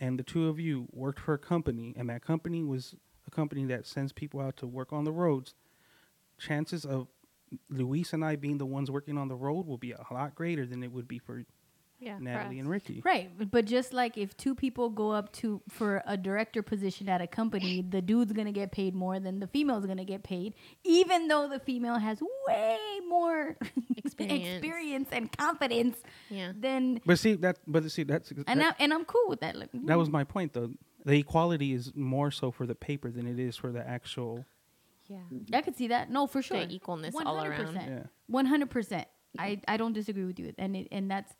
[0.00, 2.94] and the two of you worked for a company and that company was
[3.26, 5.54] a company that sends people out to work on the roads,
[6.38, 7.08] chances of
[7.68, 10.66] Luis and I being the ones working on the road will be a lot greater
[10.66, 11.44] than it would be for
[12.04, 12.18] Yeah.
[12.20, 13.00] Natalie and Ricky.
[13.04, 17.08] Right, but- but just like if two people go up to for a director position
[17.08, 20.54] at a company, the dude's gonna get paid more than the female's gonna get paid,
[20.84, 22.78] even though the female has way
[23.08, 23.56] more
[23.96, 24.48] Experience.
[24.48, 25.96] experience and confidence
[26.28, 26.52] Yeah.
[26.54, 27.00] than.
[27.06, 29.56] But see that but see that's And that, I, and I'm cool with that.
[29.56, 30.12] Like, that was mm.
[30.12, 30.70] my point though.
[31.06, 34.44] The equality is more so for the paper than it is for the actual
[35.08, 35.18] Yeah.
[35.52, 36.10] I could see that.
[36.10, 36.64] No, for sure.
[36.64, 38.08] The equalness all around.
[38.26, 39.06] One hundred percent.
[39.38, 41.32] I I don't disagree with you, and it, and that's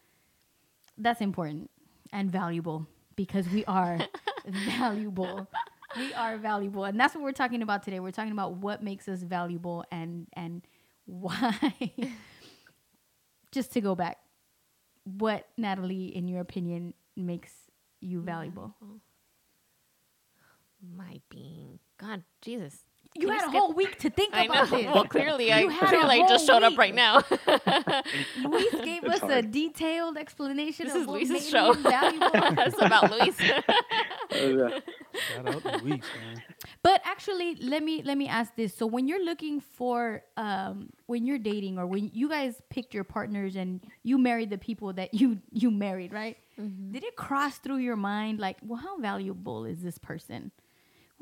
[0.99, 1.71] that's important
[2.13, 2.87] and valuable
[3.17, 3.99] because we are
[4.79, 5.49] valuable.
[5.97, 8.01] We are valuable, and that's what we're talking about today.
[8.01, 10.63] We're talking about what makes us valuable and and
[11.07, 11.93] why.
[13.53, 14.19] Just to go back,
[15.05, 17.53] what Natalie, in your opinion, makes
[18.01, 18.75] you valuable?
[20.97, 21.79] My being.
[21.99, 22.81] God, Jesus.
[23.17, 24.77] You had a skip- whole week to think I about know.
[24.79, 24.87] this.
[24.95, 27.23] Well, clearly, You I had clearly I just whole showed up right now.
[28.45, 31.73] Luis gave us a detailed explanation This of is what Luis's show.
[31.75, 32.31] him valuable.
[32.35, 33.37] it's about Luis.
[34.31, 36.43] Shout out Luis, man.
[36.83, 38.75] But actually, let me let me ask this.
[38.75, 43.05] So when you're looking for um when you're dating or when you guys picked your
[43.05, 46.37] partners and you married the people that you you married, right?
[46.57, 50.51] Did it cross through your mind like, well, how valuable is this person?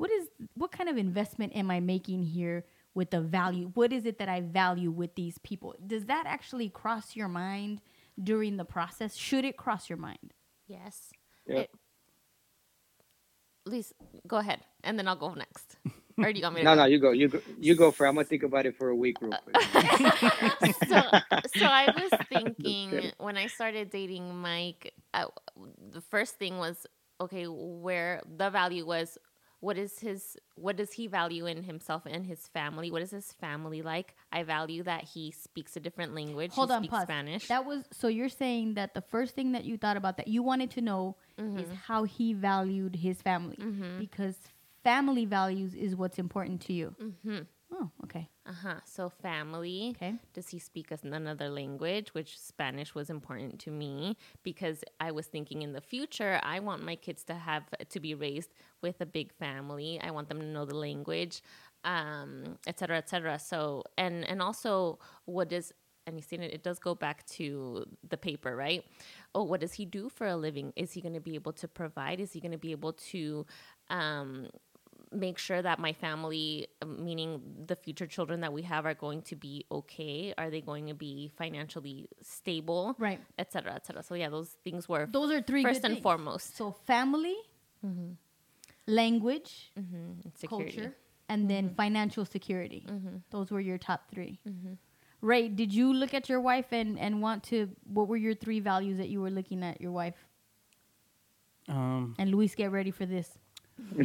[0.03, 3.71] What is what kind of investment am I making here with the value?
[3.73, 5.75] What is it that I value with these people?
[5.87, 7.79] Does that actually cross your mind
[8.21, 9.15] during the process?
[9.15, 10.33] Should it cross your mind?
[10.67, 11.09] yes.
[11.47, 11.59] Yeah.
[11.59, 11.69] It-
[13.65, 13.93] Luis,
[14.27, 15.77] go ahead, and then I'll go next.
[16.17, 16.65] Or do you want me to?
[16.65, 16.81] no, go?
[16.81, 17.11] no, you go.
[17.11, 17.41] You go.
[17.57, 18.05] You go for.
[18.05, 19.55] I'm gonna think about it for a week, real quick.
[20.89, 20.99] so,
[21.57, 25.25] so I was thinking when I started dating Mike, uh,
[25.91, 26.85] the first thing was
[27.19, 29.17] okay, where the value was
[29.63, 32.91] what is his what does he value in himself and his family?
[32.91, 34.13] What is his family like?
[34.29, 36.51] I value that he speaks a different language.
[36.51, 37.03] Hold he on, speaks pause.
[37.03, 37.47] Spanish.
[37.47, 40.43] That was so you're saying that the first thing that you thought about that you
[40.43, 43.57] wanted to know is how he valued his family
[43.99, 44.35] because
[44.83, 46.95] family values is what's important to you.
[47.01, 47.39] Mm-hmm.
[47.75, 48.29] Oh, okay.
[48.45, 48.75] Uh huh.
[48.85, 49.93] So family.
[49.95, 50.13] Okay.
[50.33, 52.13] Does he speak us another language?
[52.13, 56.83] Which Spanish was important to me because I was thinking in the future I want
[56.83, 59.99] my kids to have to be raised with a big family.
[60.03, 61.41] I want them to know the language,
[61.83, 63.39] um, et cetera, et cetera.
[63.39, 65.73] So and and also what does
[66.05, 68.83] and you've seen it, it does go back to the paper, right?
[69.33, 70.73] Oh, what does he do for a living?
[70.75, 72.19] Is he going to be able to provide?
[72.19, 73.45] Is he going to be able to
[73.89, 74.47] um,
[75.13, 79.21] make sure that my family, um, meaning the future children that we have, are going
[79.23, 80.33] to be okay?
[80.37, 82.95] Are they going to be financially stable?
[82.97, 83.19] Right.
[83.37, 84.03] Et cetera, et cetera.
[84.03, 86.03] So, yeah, those things were Those are three first good and things.
[86.03, 86.57] foremost.
[86.57, 87.35] So family,
[87.85, 88.13] mm-hmm.
[88.87, 90.29] language, mm-hmm.
[90.35, 90.71] Security.
[90.71, 90.95] culture,
[91.29, 91.75] and then mm-hmm.
[91.75, 92.85] financial security.
[93.29, 94.39] Those were your top 3
[95.21, 97.69] Ray, did you look at your wife and and want to?
[97.85, 100.17] What were your three values that you were looking at your wife?
[101.69, 103.37] Um, And Luis, get ready for this.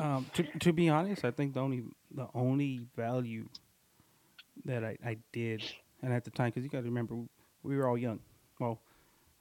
[0.00, 1.84] um, to to be honest, I think the only
[2.14, 3.48] the only value
[4.64, 5.62] that I, I did,
[6.02, 7.16] and at the time, because you got to remember,
[7.62, 8.20] we were all young.
[8.60, 8.80] Well,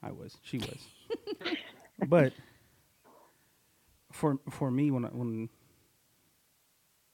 [0.02, 0.78] I was, she was,
[2.08, 2.34] but
[4.12, 5.50] for for me when I, when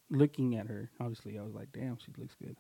[0.09, 2.57] looking at her, obviously I was like, damn, she looks good.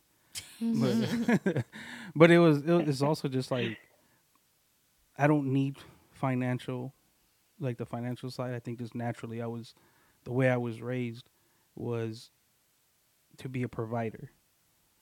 [0.59, 1.65] but
[2.15, 3.77] but it was it was it's also just like
[5.17, 5.77] I don't need
[6.11, 6.93] financial
[7.59, 8.53] like the financial side.
[8.53, 9.73] I think just naturally I was
[10.23, 11.29] the way I was raised
[11.75, 12.31] was
[13.37, 14.31] to be a provider.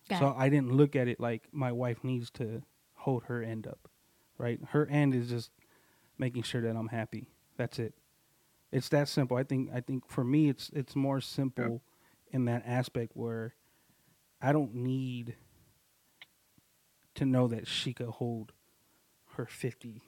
[0.09, 0.35] Got so it.
[0.37, 2.61] I didn't look at it like my wife needs to
[2.93, 3.89] hold her end up,
[4.37, 4.59] right?
[4.69, 5.51] Her end is just
[6.17, 7.29] making sure that I'm happy.
[7.57, 7.93] That's it.
[8.71, 9.37] It's that simple.
[9.37, 9.69] I think.
[9.73, 11.81] I think for me, it's it's more simple
[12.31, 13.55] in that aspect where
[14.41, 15.35] I don't need
[17.15, 18.51] to know that she could hold
[19.35, 20.03] her fifty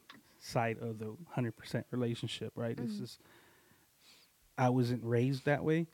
[0.47, 2.53] side of the hundred percent relationship.
[2.55, 2.75] Right?
[2.77, 5.87] This is—I wasn't raised that way,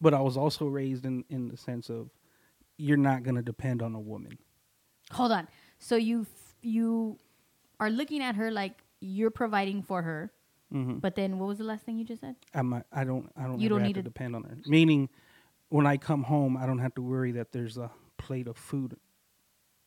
[0.00, 2.10] but I was also raised in in the sense of
[2.76, 4.38] you're not going to depend on a woman.
[5.12, 5.48] Hold on.
[5.78, 7.18] So you f- you
[7.80, 10.30] are looking at her like you're providing for her,
[10.72, 10.98] Mm-hmm.
[11.00, 12.34] but then what was the last thing you just said?
[12.54, 14.56] I'm not, I don't I don't You don't have need to- depend on her.
[14.66, 15.08] Meaning,
[15.68, 18.96] when I come home, I don't have to worry that there's a plate of food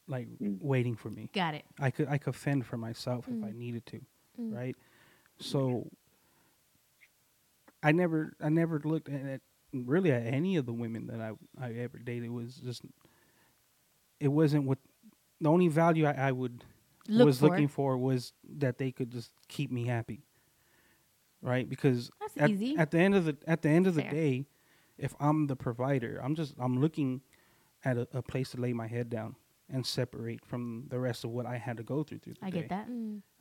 [0.08, 0.62] like Mm.
[0.62, 1.30] waiting for me.
[1.34, 1.66] Got it.
[1.80, 3.56] I could I could fend for myself if I Mm.
[3.56, 4.02] needed to,
[4.38, 4.76] right?
[5.40, 5.90] So
[7.84, 9.42] I never I never looked at, at
[9.74, 12.26] really at any of the women that I I ever dated.
[12.26, 12.84] It was just
[14.20, 14.80] it wasn't what
[15.42, 16.64] the only value I, I would
[17.08, 17.48] Look was for.
[17.50, 20.24] looking for was that they could just keep me happy,
[21.42, 21.68] right?
[21.70, 22.76] Because That's at, easy.
[22.78, 24.46] at the end of the at the end of the day,
[24.98, 27.22] if I'm the provider, I'm just I'm looking
[27.84, 29.36] at a, a place to lay my head down
[29.72, 32.50] and separate from the rest of what I had to go through through the I
[32.50, 32.88] day, get that.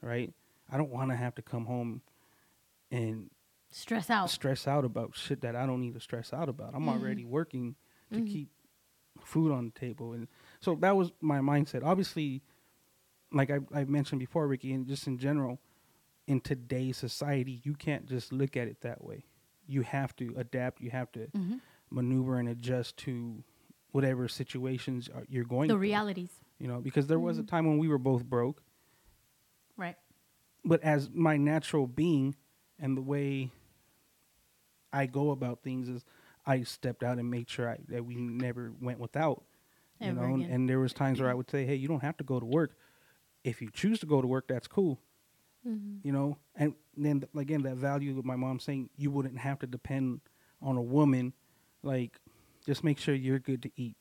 [0.01, 0.33] right?
[0.71, 2.03] I don't want to have to come home
[2.91, 3.31] and
[3.71, 4.31] Stress out.
[4.31, 6.75] stress out about shit that I don't need to stress out about.
[6.75, 6.89] I'm Mm-hmm.
[6.91, 7.75] already working
[8.13, 8.49] to keep
[9.21, 10.29] food on the table, and
[10.61, 11.83] so that was my mindset.
[11.83, 12.43] Obviously,
[13.33, 15.59] like I, I mentioned before, Ricky, and just in general,
[16.29, 19.25] in today's society, you can't just look at it that way.
[19.67, 20.81] You have to adapt.
[20.81, 21.57] You have to Mm-hmm.
[21.91, 23.43] maneuver and adjust to
[23.95, 25.69] whatever situations are, you're going.
[25.69, 26.31] The through, realities.
[26.59, 27.49] you know, because there was a mm-hmm.
[27.49, 28.61] time when we were both broke,
[29.77, 29.95] Right.
[30.65, 32.35] but as my natural being
[32.81, 33.53] and the way
[34.93, 36.05] I go about things is
[36.45, 39.45] I stepped out and made sure I, that we never went without.
[40.01, 40.51] You Ever know, again.
[40.51, 42.45] and there was times where I would say, "Hey, you don't have to go to
[42.47, 42.77] work.
[43.45, 44.99] If you choose to go to work, that's cool."
[45.67, 45.99] Mm-hmm.
[46.03, 49.61] You know, and then th- again, that value of my mom saying you wouldn't have
[49.61, 50.21] to depend
[50.61, 51.33] on a woman.
[51.85, 52.19] Like,
[52.67, 53.97] just make sure you're good to eat.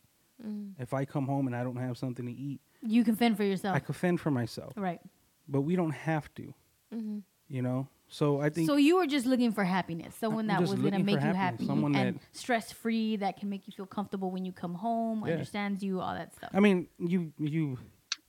[0.45, 0.73] Mm.
[0.79, 3.43] If I come home and I don't have something to eat, You can fend for
[3.43, 3.75] yourself.
[3.75, 4.73] I could fend for myself.
[4.75, 4.99] right.
[5.47, 6.53] But we don't have to.
[6.93, 7.19] Mm-hmm.
[7.49, 10.73] You know, so I think So you were just looking for happiness, someone that was
[10.73, 14.31] going to make you happy someone and stress free, that can make you feel comfortable
[14.31, 15.33] when you come home, Yeah.
[15.33, 16.49] understands you, all that stuff.
[16.53, 17.77] I mean, you you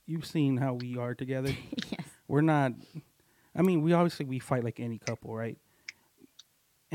[0.05, 1.49] you've seen how we are together.
[1.91, 2.01] yes.
[2.27, 2.73] We're not.
[3.55, 5.57] I mean, we obviously we fight like any couple, right?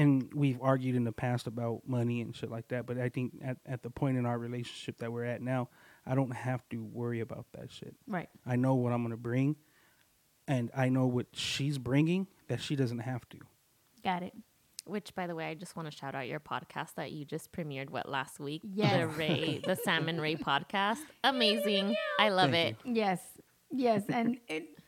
[0.01, 2.87] And we've argued in the past about money and shit like that.
[2.87, 5.69] But I think at at the point in our relationship that we're at now,
[6.07, 7.95] I don't have to worry about that shit.
[8.07, 8.29] Right.
[8.47, 9.57] I know what I'm gonna bring,
[10.49, 13.39] and I know what she's bringing that she doesn't have to.
[14.03, 14.33] Got it.
[14.87, 17.53] Which, by the way, I just want to shout out your podcast that you just
[17.53, 17.91] premiered.
[17.91, 18.63] What last week?
[18.65, 19.01] Yes.
[19.01, 21.01] the Ray, the Salmon Ray podcast.
[21.23, 21.95] Amazing.
[22.19, 22.97] I love Thank it.
[22.97, 23.21] Yes.
[23.71, 24.03] Yes.
[24.09, 24.80] And it,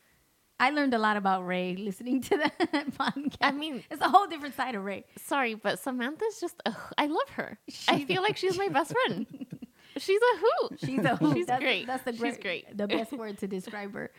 [0.63, 2.57] I learned a lot about Ray listening to that
[2.97, 3.37] podcast.
[3.41, 5.05] I mean- it's a whole different side of Ray.
[5.19, 6.55] Sorry, but Samantha's just.
[6.65, 7.59] ugh, I love her.
[7.89, 9.27] I feel like she's my best friend.
[9.99, 10.79] She's a hoot.
[10.87, 11.37] She's a hoot.
[11.37, 11.87] She's that's, great.
[11.87, 12.79] That's the She's great, great.
[12.79, 14.11] The best word to describe her.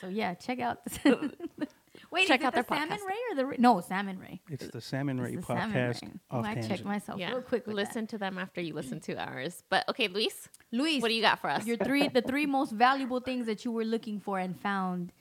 [0.00, 0.78] So yeah, check out.
[2.10, 3.06] Wait, Check is it out the their Salmon podcast.
[3.06, 3.56] Ray or the Ray?
[3.58, 4.40] no Salmon Ray?
[4.48, 6.02] It's the Salmon Ray It's the Salmon podcast.
[6.02, 6.08] Ray.
[6.30, 7.32] Off Oh, I checked myself Yeah.
[7.32, 7.66] real quick.
[7.66, 9.62] With Listen to them after you listen to ours.
[9.68, 10.48] But okay, Luis.
[10.72, 11.02] Luis.
[11.02, 11.66] what do you got for us?
[11.66, 15.12] Your three, the three most valuable things that you were looking for and found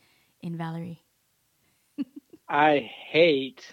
[0.42, 1.04] in Valerie.
[2.50, 3.66] I hate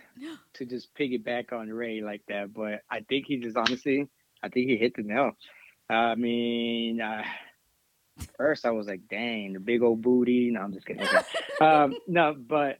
[0.54, 4.08] to just piggyback on Ray like that, but I think he just honestly,
[4.42, 5.32] I think he hit the nail.
[5.88, 7.24] I mean, uh,
[8.36, 10.50] first I was like, dang, the big old booty.
[10.50, 11.02] No, I'm just kidding.
[11.02, 11.20] Okay.
[11.60, 12.78] um, no, but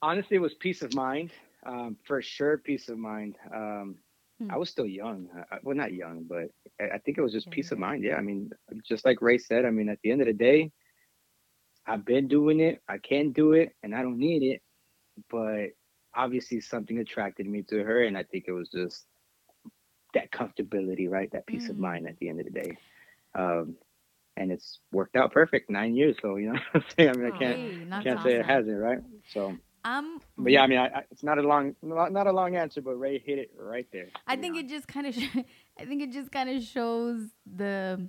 [0.00, 1.30] honestly, it was peace of mind.
[1.66, 3.36] Um, for sure, peace of mind.
[3.54, 3.96] Um,
[4.40, 4.50] Hmm.
[4.50, 5.28] I was still young.
[5.50, 8.02] I, well, not young, but I, I think it was just peace of mind.
[8.02, 8.16] Yeah.
[8.16, 8.50] I mean,
[8.82, 10.72] just like Ray said, I mean, at the end of the day,
[11.86, 12.82] I've been doing it.
[12.88, 14.62] I can do it, and I don't need it.
[15.30, 15.70] But
[16.14, 19.04] obviously, something attracted me to her, and I think it was just
[20.14, 21.30] that comfortability, right?
[21.32, 21.80] That peace of Mm.
[21.80, 22.76] mind at the end of the day.
[23.34, 23.76] Um,
[24.36, 25.70] and it's worked out perfect.
[25.70, 27.10] Nine years, so you know, what I'm saying?
[27.10, 28.98] I mean, I can't Hey, can't say it hasn't, right?
[29.32, 32.32] So, Um, but yeah, I mean, I, I, it's not a long not, not a
[32.32, 34.08] long answer, but Ray hit it right there.
[34.26, 35.16] I think it just kind of,
[35.78, 38.08] I think it just kind of shows the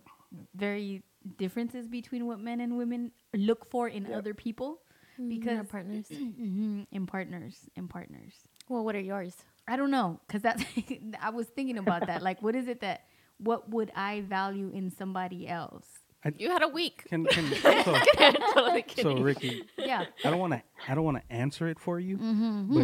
[0.56, 1.04] very
[1.38, 4.18] differences between what men and women look for in Yep.
[4.18, 4.82] other people
[5.20, 6.06] Our because partners.
[6.12, 8.34] Mhm, in partners, in partners.
[8.70, 9.36] Well, what are yours?
[9.68, 10.64] I don't know, cause that's
[11.22, 12.22] I was thinking about that.
[12.22, 13.02] Like, what is it that
[13.38, 15.88] what would I value in somebody else?
[16.38, 17.04] You had a week.
[17.08, 17.98] Can, can so,
[18.54, 19.18] totally so.
[19.18, 22.84] Ricky, Yeah, I don't want to I don't want to answer it for you, Mm-hmm.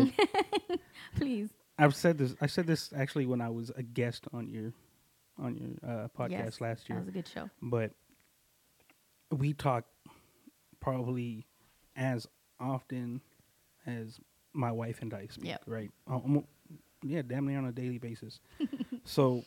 [1.16, 1.50] please.
[1.78, 2.36] I've said this.
[2.42, 4.74] I said this actually when I was a guest on your
[5.40, 7.50] on your uh, podcast Yes, last year That was a good show.
[7.62, 7.92] but
[9.32, 9.86] we talk
[10.80, 11.46] probably
[11.96, 12.28] as
[12.60, 13.22] often
[13.86, 14.20] as
[14.54, 15.62] my wife and I speak, Yep.
[15.66, 15.92] right?
[16.08, 16.46] Um,
[17.04, 18.40] yeah, damn near on a daily basis.
[19.06, 19.44] so,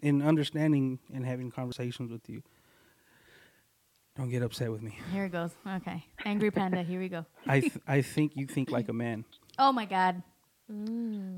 [0.00, 2.42] in understanding and having conversations with you,
[4.16, 4.96] don't get upset with me.
[5.12, 5.50] Here it goes.
[5.66, 6.82] Okay, angry panda.
[6.82, 7.26] Here we go.
[7.46, 9.24] I th- I think you think like a man.
[9.58, 10.22] Oh my god.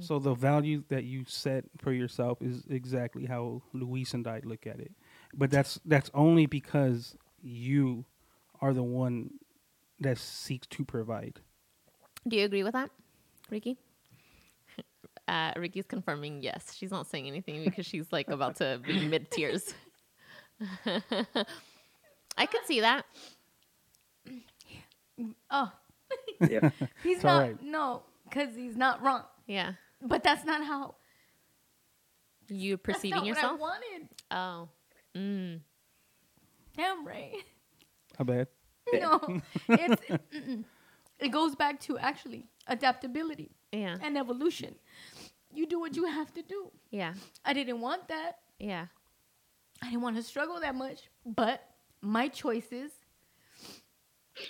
[0.01, 4.67] So the value that you set for yourself is exactly how Luis and I look
[4.67, 4.91] at it.
[5.35, 8.05] But that's that's only because you
[8.61, 9.31] are the one
[10.01, 11.41] that seeks to provide.
[12.27, 12.91] Do you agree with that,
[13.51, 13.77] Ricky?
[15.27, 16.73] Uh, Ricky's confirming yes.
[16.75, 19.75] She's not saying anything because she's like about to be mid tears.
[20.87, 23.05] I could see that.
[25.51, 25.71] Oh,
[26.49, 26.71] Yeah.
[27.03, 27.33] he's It's not.
[27.35, 27.63] all right.
[27.63, 29.25] No, because he's not wrong.
[29.47, 29.73] Yeah.
[30.01, 30.95] But that's not how.
[32.49, 33.61] You That's perceiving not yourself?
[33.61, 34.09] What I wanted.
[34.31, 34.69] Oh.
[35.15, 35.61] Mm.
[36.79, 37.35] Damn right.
[38.17, 38.47] How bad?
[38.95, 39.21] no,
[39.69, 40.03] it's
[40.33, 40.65] mm-mm.
[41.19, 43.97] it goes back to actually adaptability Yeah.
[44.01, 44.77] and evolution.
[45.53, 46.71] You do what you have to do.
[46.91, 47.13] Yeah.
[47.45, 48.39] I didn't want that.
[48.59, 48.87] Yeah.
[49.83, 51.63] I didn't want to struggle that much, but
[52.01, 52.93] my choices,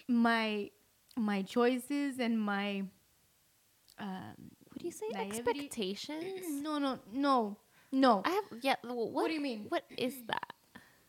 [0.07, 0.71] my
[1.17, 2.85] my choices, and my
[3.99, 4.35] um,
[4.71, 5.07] What do you say?
[5.13, 5.39] Naivety?
[5.39, 6.63] Expectations?
[6.63, 7.57] no, no, no,
[7.91, 8.23] no.
[8.25, 8.77] I have yeah.
[8.83, 9.67] What, what do you mean?
[9.69, 10.53] What is that?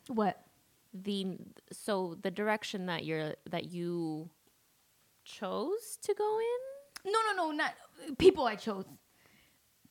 [0.07, 0.48] what?
[0.93, 1.37] The
[1.71, 4.29] so the direction that you're that you
[5.23, 7.11] chose to go in.
[7.11, 7.73] No, no, no, not
[8.17, 8.85] people I chose,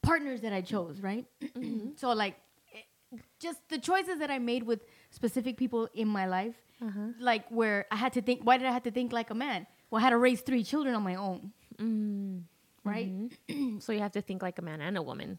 [0.02, 1.24] partners that I chose, right?
[1.42, 1.90] Mm-hmm.
[1.96, 2.36] so like,
[2.74, 4.80] eh, just the choices that I made with
[5.10, 7.12] specific people in my life, uh-huh.
[7.20, 8.42] like where I had to think.
[8.42, 9.66] Why did I have to think like a man?
[9.90, 12.38] Well, I had to raise three children on my own, mm-hmm.
[12.84, 13.08] right?
[13.08, 13.78] Mm-hmm.
[13.80, 15.38] So you have to think like a man and a woman.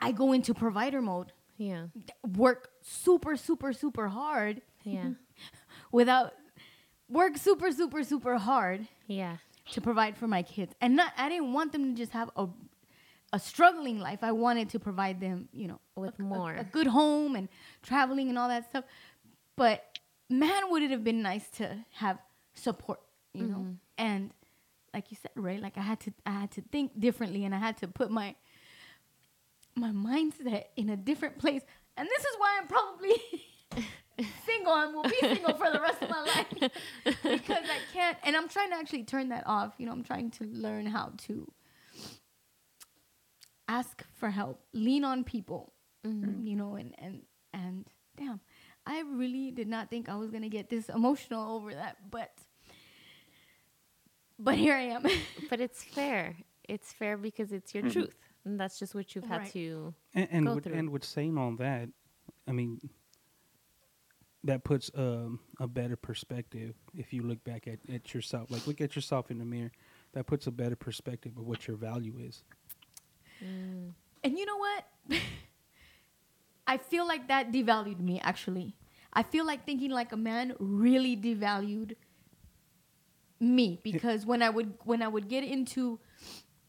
[0.00, 1.86] I go into provider mode, Yeah.
[2.36, 5.10] work super, super, super hard Yeah.
[5.92, 6.32] without
[7.08, 9.36] work super, super, super hard yeah.
[9.72, 10.74] to provide for my kids.
[10.80, 12.48] And not I didn't want them to just have a
[13.32, 14.20] a struggling life.
[14.22, 16.54] I wanted to provide them, you know, With a, a- more.
[16.54, 17.48] a, good home and
[17.82, 18.84] traveling and all that stuff.
[19.56, 19.98] But
[20.30, 22.18] man, would it have been nice to have
[22.54, 23.00] support,
[23.32, 23.56] you know?
[23.56, 23.72] Mm-hmm.
[23.98, 24.30] And
[24.94, 25.60] like you said, right?
[25.60, 28.34] Like I had to I had to think differently and I had to put my
[29.74, 31.62] my mindset in a different place.
[31.96, 33.14] And this is why I'm probably
[34.46, 36.46] single and will be single for the rest of my life
[37.22, 38.16] because I can't.
[38.24, 39.74] And I'm trying to actually turn that off.
[39.78, 41.50] You know, I'm trying to learn how to
[43.68, 45.72] ask for help, lean on people.
[46.06, 46.46] Mm-hmm.
[46.46, 47.86] You know, and and and
[48.16, 48.40] damn,
[48.86, 52.30] I really did not think I was gonna get this emotional over that, but
[54.38, 55.04] but here I am.
[55.50, 56.36] But it's fair.
[56.68, 57.92] It's fair because it's your mm-hmm.
[57.92, 58.16] truth.
[58.44, 60.74] And that's just what you've had to And and Go with, through.
[60.74, 61.88] and with saying all that,
[62.46, 62.78] I mean,
[64.46, 68.50] that puts um, a better perspective if you look back at, at yourself.
[68.50, 69.72] Like look at yourself in the mirror.
[70.12, 72.42] That puts a better perspective of what your value is.
[73.40, 74.84] And you know what?
[76.66, 78.74] I feel like that devalued me actually.
[79.12, 81.96] I feel like thinking like a man really devalued
[83.38, 86.00] me because when I would when I would get into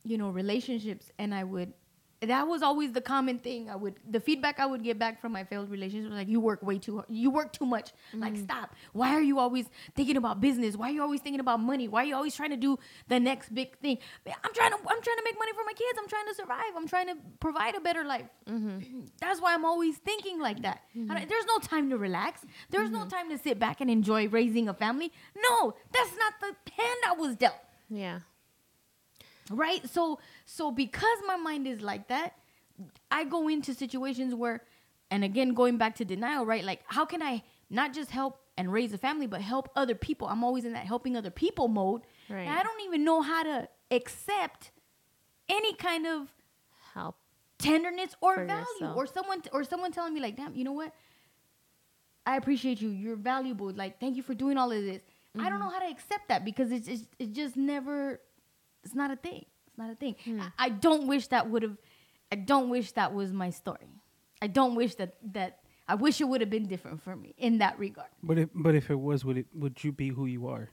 [0.04, 1.74] you know relationships and I would
[2.22, 3.70] that was always the common thing.
[3.70, 6.39] I would the feedback I would get back from my failed relationships was like you
[6.39, 7.05] work way too hard.
[7.09, 7.91] You work too much.
[8.13, 8.43] Like mm.
[8.43, 8.76] stop.
[8.93, 9.65] Why are you always
[9.95, 10.76] thinking about business?
[10.76, 11.88] Why are you always thinking about money?
[11.88, 13.99] Why are you always trying to do the next big thing?
[14.26, 15.99] I'm trying to I'm trying to make money for my kids.
[15.99, 16.74] I'm trying to survive.
[16.76, 18.26] I'm trying to provide a better life.
[18.49, 19.01] Mm-hmm.
[19.22, 20.82] That's why I'm always thinking like that.
[20.95, 21.30] Don't- mm-hmm.
[21.30, 22.45] There's no time to relax.
[22.70, 23.09] There's no mm-hmm.
[23.09, 25.11] time to sit back and enjoy raising a family.
[25.36, 27.55] No, that's not the hand I was dealt
[27.89, 28.20] Yeah.
[29.52, 32.34] Right so so because my mind is like that
[33.12, 34.62] i go into situations where
[35.10, 38.72] and again going back to denial right like how can i not just help and
[38.74, 42.02] raise a family but help other people i'm always in that helping other people mode
[42.30, 42.41] Right.
[42.41, 44.72] and i don't even know how to accept
[45.50, 46.28] any kind of
[46.93, 47.16] Help.
[47.58, 48.98] tenderness or For value yourself.
[48.98, 50.91] or someone or someone telling me like damn you know what
[52.26, 55.02] i appreciate you you're valuable like thank you for doing all of this
[55.36, 55.50] i Mm-hmm.
[55.50, 58.20] don't know how to accept that because it's just, it's just never
[58.88, 60.42] it's not a thing it's not a thing Hmm.
[60.42, 61.78] I, I don't wish that would have
[62.32, 63.90] i don't wish that was my story
[64.42, 65.52] i don't wish that that
[65.88, 68.74] i wish it would have been different for me in that regard But if but
[68.82, 70.66] if it was, would it would you be who you are?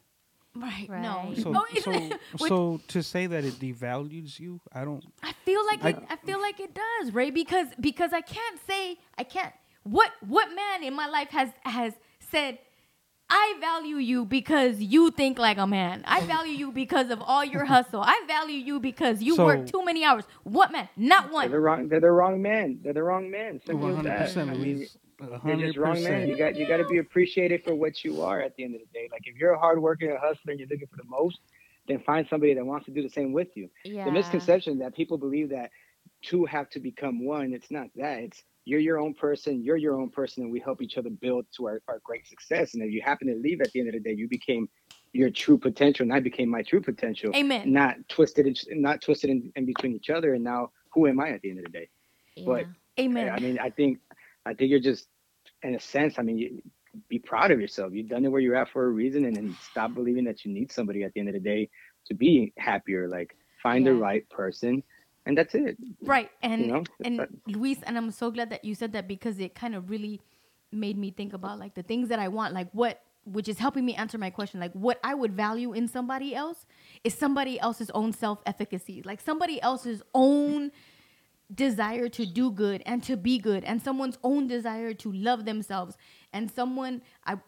[0.56, 0.88] Right.
[0.88, 1.34] No.
[1.44, 5.02] So, Oh, so, so to say that it devalues you, I don't.
[5.30, 8.58] I feel like I- it, I feel like it does, Ray, because because I can't
[8.70, 8.82] say
[9.18, 9.52] I can't.
[9.82, 11.48] What what man in my life has
[11.78, 11.92] has
[12.32, 12.58] said?
[13.30, 16.02] I value you because you think like a man.
[16.06, 18.02] I value you because of all your hustle.
[18.02, 20.24] I value you because you So- work too many hours.
[20.42, 20.88] What man?
[20.96, 21.50] Not one.
[21.50, 21.60] They're one.
[21.60, 21.88] the wrong.
[21.88, 22.80] They're the wrong men.
[22.82, 23.60] They're the wrong men.
[23.64, 24.18] Simple One as hundred that.
[24.26, 24.86] percent, I mean,
[25.18, 26.28] They're hundred just wrong men.
[26.28, 28.80] You got you got to be appreciated for what you are at the end of
[28.82, 29.08] the day.
[29.10, 31.38] Like if you're a hard worker and a hustler and you're looking for the most,
[31.88, 33.70] then find somebody that wants to do the same with you.
[33.84, 34.04] Yeah.
[34.04, 35.70] The misconception that people believe that
[36.24, 37.52] two have to become one.
[37.52, 38.18] It's not that.
[38.18, 39.62] It's you're your own person.
[39.62, 42.74] You're your own person, and we help each other build to our, our great success.
[42.74, 44.68] And if you happen to leave at the end of the day, you became
[45.12, 47.30] your true potential, and I became my true potential.
[47.36, 47.72] Amen.
[47.72, 50.34] Not twisted, in, not twisted in, in between each other.
[50.34, 51.88] And now, who am I at the end of the day?
[52.44, 52.66] but-
[52.98, 53.28] Amen.
[53.28, 53.98] I mean, I think,
[54.46, 55.08] I think you're just,
[55.64, 56.62] in a sense, I mean, you,
[57.08, 57.92] be proud of yourself.
[57.92, 60.52] You've done it where you're at for a reason, and then stop believing that you
[60.52, 61.68] need somebody at the end of the day
[62.06, 63.08] to be happier.
[63.08, 64.84] Like, find the right person,
[65.26, 65.76] and that's it.
[66.02, 66.30] Right.
[66.42, 69.38] And You know, and but- Luis, and I'm so glad that you said that because
[69.40, 70.20] it kind of really
[70.72, 73.86] made me think about like the things that I want, like what which is helping
[73.86, 76.66] me answer my question, like what I would value in somebody else
[77.04, 80.70] is somebody else's own self-efficacy, like somebody else's own
[81.54, 85.96] desire to do good and to be good and someone's own desire to love themselves
[86.32, 87.38] and someone I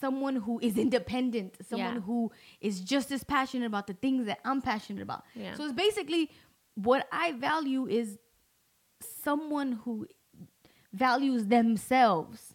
[0.00, 2.00] someone who is independent, someone Yeah.
[2.02, 5.24] who is just as passionate about the things that I'm passionate about.
[5.34, 5.54] Yeah.
[5.54, 6.30] So it's basically
[6.74, 8.18] what I value is
[9.00, 10.06] someone who
[10.92, 12.54] values themselves.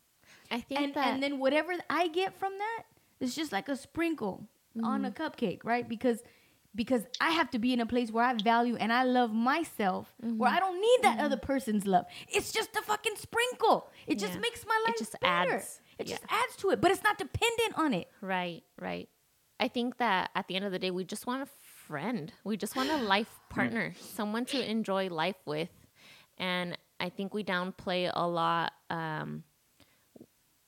[0.49, 2.83] I think And that and then whatever I get from that
[3.19, 4.47] is just like a sprinkle
[4.83, 5.23] on a mm-hmm.
[5.23, 5.87] cupcake, right?
[5.87, 6.21] Because
[6.75, 10.13] because I have to be in a place where I value and I love myself,
[10.19, 10.59] where I mm-hmm.
[10.59, 11.25] don't need that mm-hmm.
[11.25, 12.05] other person's love.
[12.29, 13.89] It's just a fucking sprinkle.
[14.05, 15.55] It just makes my life It just better.
[15.55, 15.81] adds.
[15.97, 18.07] It just adds to it, but it's not dependent on it.
[18.21, 19.09] Right, right.
[19.59, 21.47] I think that at the end of the day, we just want a
[21.87, 22.31] friend.
[22.43, 25.69] We just want a life partner, someone to enjoy life with.
[26.37, 28.73] And I think we downplay a lot.
[28.89, 29.43] Um,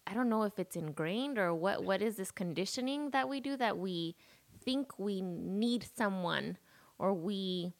[0.08, 1.84] I don't know if it's ingrained or what.
[1.84, 4.16] What is this conditioning that we do that we
[4.64, 6.58] think we need someone
[6.98, 7.74] or we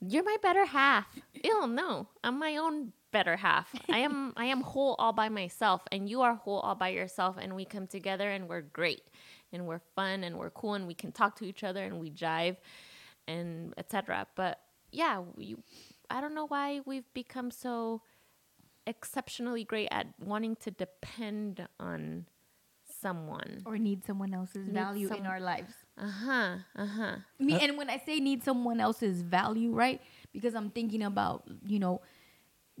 [0.00, 1.06] you're my better half.
[1.44, 3.72] Ew, no, I'm my own better half.
[3.88, 7.36] I am I am whole all by myself, and you are whole all by yourself,
[7.40, 9.02] and we come together and we're great,
[9.52, 12.10] and we're fun and we're cool, and we can talk to each other and we
[12.10, 12.56] jive,
[13.26, 14.26] and etc.
[14.34, 15.56] But yeah, we,
[16.10, 18.02] I don't know why we've become so
[18.86, 22.26] exceptionally great at wanting to depend on
[23.00, 23.62] someone.
[23.66, 25.72] Or need someone else's Need value in our lives.
[25.98, 26.56] Uh huh.
[26.76, 27.16] Uh huh.
[27.38, 30.00] Me, and when I say need someone else's value, right?
[30.32, 32.00] Because I'm thinking about, you know,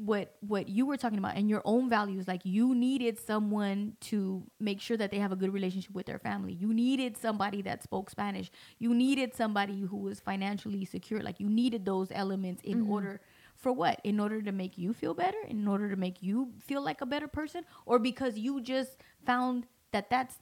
[0.04, 2.26] what what you were talking about and your own values.
[2.26, 6.18] Like you needed someone to make sure that they have a good relationship with their
[6.18, 6.52] family.
[6.52, 8.50] You needed somebody that spoke Spanish.
[8.78, 11.20] You needed somebody who was financially secure.
[11.20, 12.92] Like you needed those elements in mm-hmm.
[12.92, 13.20] order
[13.54, 14.00] for what?
[14.02, 17.06] In order to make you feel better, in order to make you feel like a
[17.06, 20.36] better person, or because you just found that that's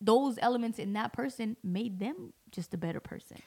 [0.00, 3.38] those elements in that person made them just a better person.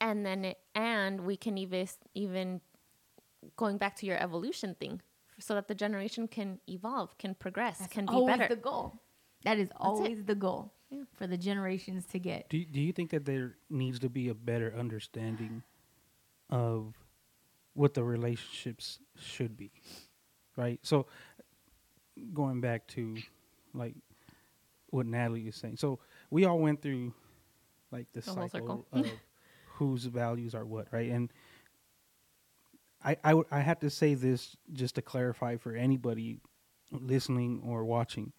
[0.00, 2.60] and then it, and we can even even
[3.56, 5.00] going back to your evolution thing
[5.38, 9.00] so that the generation can evolve can progress That's can be always better the goal.
[9.44, 11.04] That is always the goal Yeah.
[11.14, 12.48] for the generations to get.
[12.48, 15.62] Do Do you think that there needs to be a better understanding
[16.50, 16.94] of
[17.74, 19.72] what the relationships should be,
[20.56, 20.78] right?
[20.82, 21.06] So,
[22.32, 23.16] going back to
[23.72, 23.96] like
[24.90, 25.98] what Natalie is saying, so
[26.30, 27.12] we all went through
[27.90, 29.06] like the The whole cycle of
[29.74, 31.10] whose values are what, right?
[31.10, 31.32] And
[33.04, 36.40] I I I have to say this just to clarify for anybody
[36.90, 38.32] listening or watching.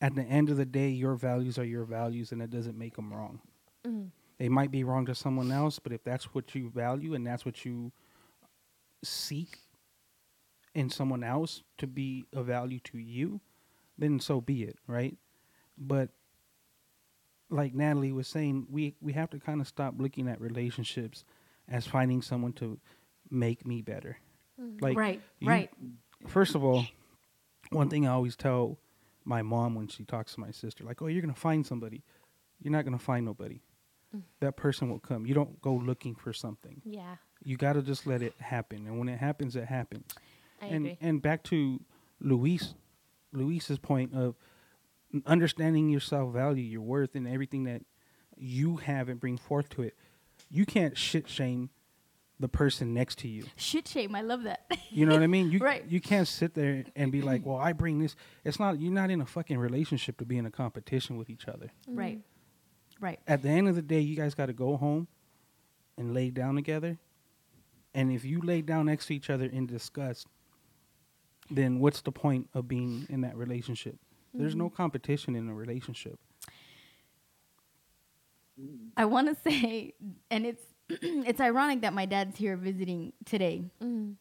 [0.00, 2.96] At the end of the day, your values are your values, and it doesn't make
[2.96, 3.40] them wrong.
[3.86, 4.08] Mm-hmm.
[4.38, 7.44] They might be wrong to someone else, but if that's what you value and that's
[7.44, 7.92] what you
[9.02, 9.58] seek
[10.74, 13.40] in someone else to be a value to you,
[13.96, 15.16] then so be it, right?
[15.78, 16.10] But
[17.48, 21.24] like Natalie was saying, we we have to kind of stop looking at relationships
[21.68, 22.78] as finding someone to
[23.30, 24.18] make me better.
[24.60, 24.84] Mm-hmm.
[24.84, 25.70] Like right, you- right.
[26.26, 26.86] First of all,
[27.70, 28.78] one thing I always tell
[29.24, 32.02] my mom when she talks to my sister, like, "Oh, you're gonna find somebody.
[32.60, 33.60] You're not gonna find nobody.
[34.14, 34.22] Mm.
[34.40, 35.26] That person will come.
[35.26, 36.80] You don't go looking for something.
[36.84, 38.86] yeah You got to just let it happen.
[38.86, 40.06] And when it happens, it happens."
[40.62, 41.80] i and agree and back to
[42.20, 42.74] Luis,
[43.32, 44.36] Luis's point of
[45.26, 47.82] understanding your self value, your worth, and everything that
[48.36, 49.94] you have and bring forth to it.
[50.50, 51.70] You can't shit shame
[52.40, 53.44] the person next to you.
[53.56, 54.14] Shit shame.
[54.14, 54.70] I love that.
[54.90, 55.50] You know what I mean?
[55.50, 55.84] You Right.
[55.88, 59.10] you can't sit there and be like, "Well, I bring this." It's not you're not
[59.10, 61.70] in a fucking relationship to be in a competition with each other.
[61.88, 61.98] Mm-hmm.
[61.98, 62.20] right.
[63.00, 63.18] Right.
[63.26, 65.08] At the end of the day, you guys got to go home
[65.98, 66.98] and lay down together.
[67.92, 70.26] And if you lay down next to each other in disgust,
[71.50, 73.96] then what's the point of being in that relationship?
[74.32, 74.76] There's no mm-hmm.
[74.76, 76.18] competition in a relationship.
[78.96, 79.94] I want to say,
[80.30, 84.14] and it's it's ironic that my dad's here visiting today, Mm.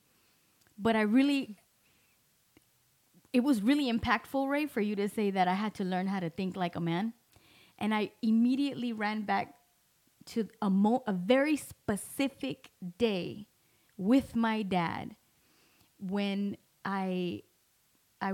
[0.77, 1.57] but I really,
[3.31, 6.19] it was really impactful, Ray, for you to say that I had to learn how
[6.19, 7.13] to think like a man,
[7.79, 9.55] and I immediately ran back
[10.27, 13.47] to a mo- a very specific day
[13.97, 15.15] with my dad
[15.99, 16.55] when
[16.85, 17.43] I
[18.21, 18.33] I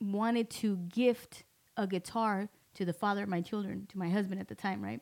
[0.00, 1.44] wanted to gift
[1.76, 5.00] a guitar to the father of my children, to my husband at the time, right?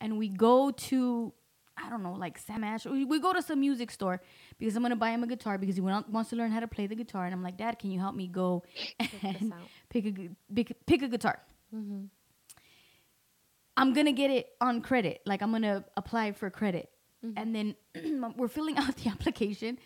[0.00, 1.32] And we go to
[1.76, 2.86] I don't know, like Sam Ash.
[2.86, 4.20] We, we go to some music store
[4.58, 6.68] because I'm gonna buy him a guitar because he want, wants to learn how to
[6.68, 7.26] play the guitar.
[7.26, 8.62] And I'm like, Dad, can you help me go
[9.22, 9.58] and out.
[9.90, 11.38] pick a pick, pick a guitar?
[11.74, 12.04] Mm-hmm.
[13.76, 15.20] I'm gonna get it on credit.
[15.26, 16.88] Like I'm gonna apply for credit,
[17.24, 17.36] mm-hmm.
[17.36, 19.78] and then we're filling out the application,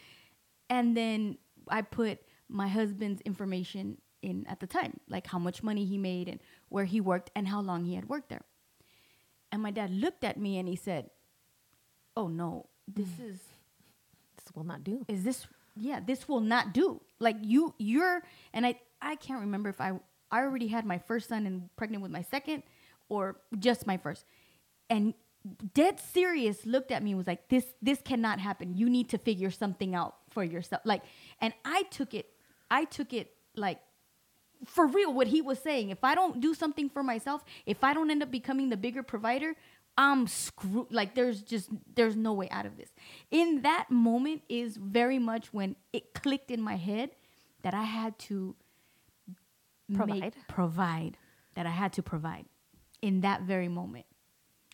[0.69, 1.39] and then
[1.69, 6.29] I put my husband's information in at the time, like how much money he made
[6.29, 8.43] and where he worked and how long he had worked there.
[9.53, 11.11] And my dad looked at me and he said,
[12.21, 13.31] "Oh no, this mm.
[13.31, 13.39] is
[14.37, 15.05] This will not do.
[15.09, 17.01] is this yeah this will not do.
[17.19, 19.93] Like you you're and i i can't remember if i
[20.31, 22.63] i already had my first son and pregnant with my second
[23.09, 24.25] or just my first.
[24.91, 25.15] And
[25.73, 28.77] dead serious looked at me and was like this this cannot happen.
[28.77, 30.83] You need to figure something out for yourself.
[30.85, 31.03] Like
[31.41, 32.27] and i took it
[32.71, 33.81] i took it like
[34.67, 35.89] for real what he was saying.
[35.89, 39.03] If i don't do something for myself if i don't end up becoming the bigger
[39.03, 39.55] provider
[39.99, 42.89] i'm screwed like there's just there's no way out of this
[43.31, 47.11] in that moment is very much when it clicked in my head
[47.63, 48.55] that i had to
[49.95, 50.21] Provide.
[50.21, 51.17] make, provide
[51.55, 52.45] that i had to provide
[53.03, 54.07] in that very moment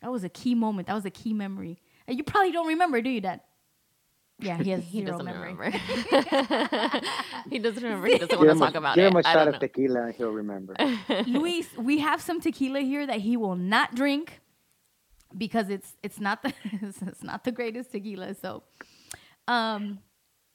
[0.02, 3.00] that was a key moment that was a key memory And you probably don't remember
[3.00, 3.40] do you dad
[4.38, 5.78] yeah he has He zero doesn't memory remember.
[7.50, 8.06] he doesn't remember.
[8.08, 9.08] He doesn't Give want him to a- talk about give it.
[9.08, 9.60] him a I shot of know.
[9.60, 10.76] tequila and he'll remember.
[11.26, 14.40] Luis, we have some tequila here that he will not drink
[15.36, 16.52] because it's it's not the
[16.82, 18.34] it's not the greatest tequila.
[18.34, 18.62] So,
[19.48, 20.00] um,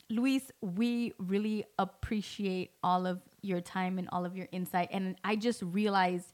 [0.10, 4.90] Luis, we really appreciate all of your time and all of your insight.
[4.92, 6.34] And I just realized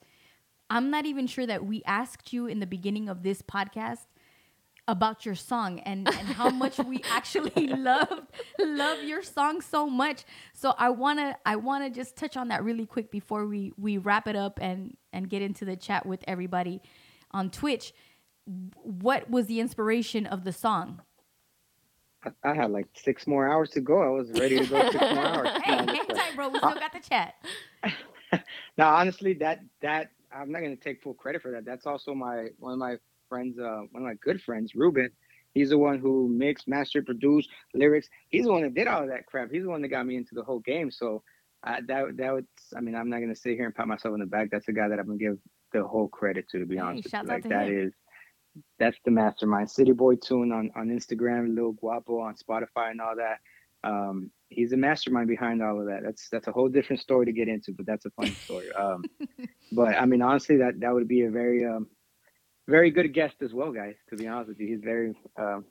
[0.69, 4.05] I'm not even sure that we asked you in the beginning of this podcast
[4.89, 8.25] about your song and, and how much we actually love
[8.59, 10.23] love your song so much.
[10.53, 14.27] So I wanna I wanna just touch on that really quick before we we wrap
[14.27, 16.81] it up and and get into the chat with everybody
[17.31, 17.93] on Twitch.
[18.83, 21.01] What was the inspiration of the song?
[22.23, 24.01] I, I had like six more hours to go.
[24.01, 25.49] I was ready to go six more hours.
[25.63, 26.49] hey, No, hang tight, bro.
[26.49, 27.35] We still got the chat.
[28.77, 32.13] now honestly that that i'm not going to take full credit for that that's also
[32.13, 32.95] my one of my
[33.29, 35.09] friends uh one of my good friends ruben
[35.53, 39.09] he's the one who mixed mastered produced lyrics he's the one that did all of
[39.09, 41.23] that crap he's the one that got me into the whole game so
[41.63, 42.43] uh, that that was
[42.75, 44.65] i mean i'm not going to sit here and pat myself on the back that's
[44.65, 45.37] the guy that i'm going to give
[45.73, 47.33] the whole credit to to be honest with shouts you.
[47.33, 47.87] out like to that him.
[47.87, 47.93] is
[48.79, 49.69] that's the mastermind.
[49.69, 53.39] City boy tune on on instagram lil guapo on spotify and all that.
[53.89, 56.01] Um he's a mastermind behind all of that.
[56.03, 58.71] That's that's a whole different story to get into but that's a funny story.
[58.73, 59.03] Um
[59.71, 61.87] but i mean honestly that that would be a very um
[62.67, 64.67] very good guest as well guys to be honest with you.
[64.67, 65.65] He's very um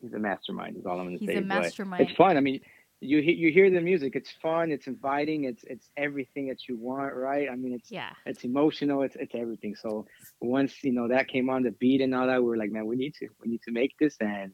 [0.00, 2.02] he's a mastermind is all i'm gonna He's say a but mastermind.
[2.08, 2.36] it's fun.
[2.36, 2.60] I mean
[3.02, 7.14] you you hear the music it's fun it's inviting it's it's everything that you want
[7.14, 7.48] right?
[7.50, 8.12] I mean it's Yeah.
[8.26, 9.74] it's emotional it's it's everything.
[9.76, 10.06] So
[10.40, 12.86] once you know that came on the beat and all that we were like man
[12.86, 14.52] we need to we need to make this and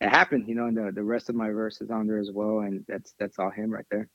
[0.00, 2.30] it happened you know and the, the rest of my verse is on there as
[2.32, 4.08] well and that's that's all him right there.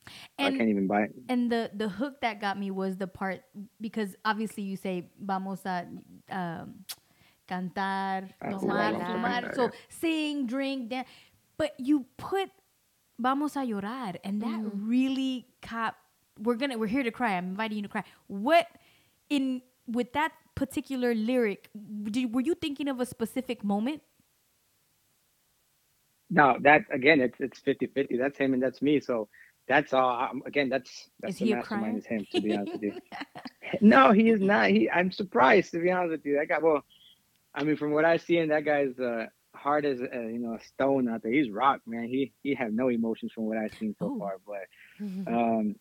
[0.44, 1.16] I And can't even buy it.
[1.30, 3.42] and the the hook that got me was the part
[3.82, 5.88] because obviously you say vamos a
[6.32, 6.86] um,
[7.50, 11.08] cantar, Ah, tomar, fumar, so sing, drink, dance,
[11.58, 12.50] but you put
[13.20, 14.72] vamos a llorar, and that Mhm.
[14.86, 15.96] really caught.
[16.40, 17.38] We're gonna we're here to cry.
[17.38, 18.04] I'm inviting you to cry.
[18.28, 18.68] What
[19.30, 21.70] in with that particular lyric?
[22.04, 24.02] Did, were you thinking of a specific moment?
[26.30, 29.30] no that again it's it's 50 50 that's him and that's me so
[29.68, 32.54] that's all um, again that's that's Is the he a mastermind is him to be
[32.54, 32.94] honest with you
[33.82, 36.84] no he is not he i'm surprised to be honest with you that guy well
[37.56, 39.26] i mean from what i see and that guy's uh
[39.64, 42.74] hard as uh, you know a stone out there he's rock man he he have
[42.74, 44.20] no emotions from what i've seen so Ooh.
[44.20, 44.66] far but
[45.34, 45.76] um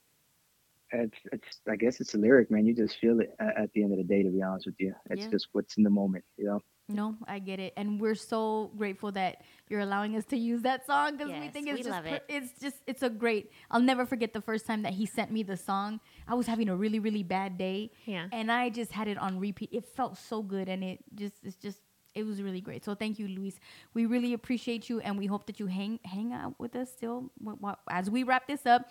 [0.94, 2.66] it's it's I guess it's a lyric, man.
[2.66, 4.22] You just feel it at, at the end of the day.
[4.22, 5.30] To be honest with you, it's Yeah.
[5.30, 6.60] just what's in the moment, you know.
[6.88, 10.84] No, I get it, and we're so grateful that you're allowing us to use that
[10.84, 12.24] song because we think it's we just love per- it.
[12.28, 13.50] it's just it's a great.
[13.70, 16.00] I'll never forget the first time that he sent me the song.
[16.28, 18.26] I was having a really really bad day, Yeah.
[18.30, 19.70] and I just had it on repeat.
[19.72, 21.80] It felt so good, and it just it's just
[22.14, 22.84] it was really great.
[22.84, 23.58] So thank you, Luis.
[23.94, 27.30] We really appreciate you, and we hope that you hang hang out with us still
[27.44, 28.88] wh- wh- as we wrap this up.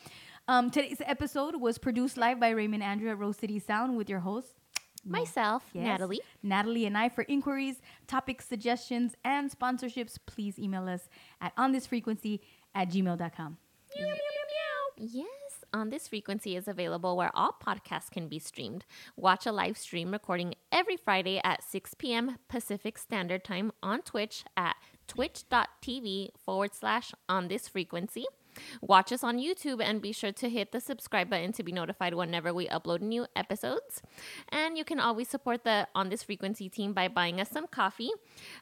[0.48, 4.20] Um, today's episode was produced live by Raymond Andrew at Rose City Sound with your
[4.20, 4.56] host.
[5.04, 5.84] Myself, Yes.
[5.86, 6.22] Natalie.
[6.44, 11.10] Natalie and I for inquiries, topic suggestions, and sponsorships, please email us
[11.42, 12.40] at onthisfrequency
[12.76, 13.58] at gmail.com.
[14.98, 15.26] Yes,
[15.74, 18.86] on this frequency is available where all podcasts can be streamed.
[19.16, 22.38] Watch a live stream recording every Friday at 6 p.m.
[22.48, 24.76] Pacific Standard Time on Twitch at
[25.08, 28.26] twitch.tv forward slash on this frequency.
[28.82, 32.14] Watch us on YouTube and be sure to hit the subscribe button to be notified
[32.14, 34.02] whenever we upload new episodes.
[34.50, 38.12] And you can always support the On This Frequency team by buying us some coffee.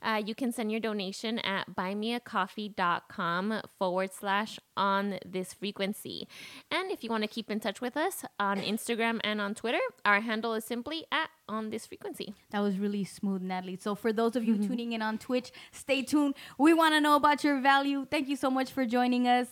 [0.01, 6.27] Uh, you can send your donation at buymeacoffee.com forward slash on this frequency.
[6.71, 9.79] And if you want to keep in touch with us on Instagram and on Twitter,
[10.05, 12.33] our handle is simply at on this frequency.
[12.51, 13.77] That was really smooth, Natalie.
[13.81, 16.35] So, for those of you tuning in on Twitch, stay tuned.
[16.57, 18.05] We want to know about your value.
[18.09, 19.47] Thank you so much for joining us.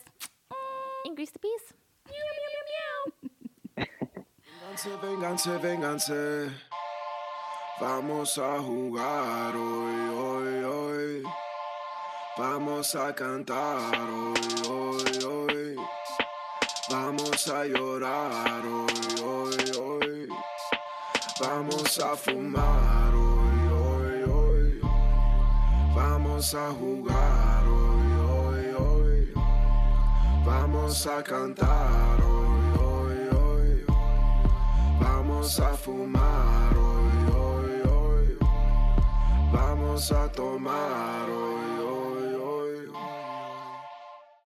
[1.06, 1.74] Increase the peace.
[4.78, 6.52] Vénganse, vénganse, vénganse.
[7.80, 11.24] Vamos a jugar hoy, hoy, hoy.
[12.38, 15.76] Vamos a cantar hoy, hoy, hoy.
[16.90, 20.30] Vamos a llorar hoy, hoy, hoy.
[21.40, 24.82] Vamos a fumar hoy, hoy, hoy.
[25.96, 27.57] Vamos a jugar
[30.60, 33.86] Vamos a cantar hoy, hoy, hoy.
[35.00, 38.38] Vamos a fumar hoy, hoy, hoy.
[39.54, 41.87] Vamos a tomar hoy,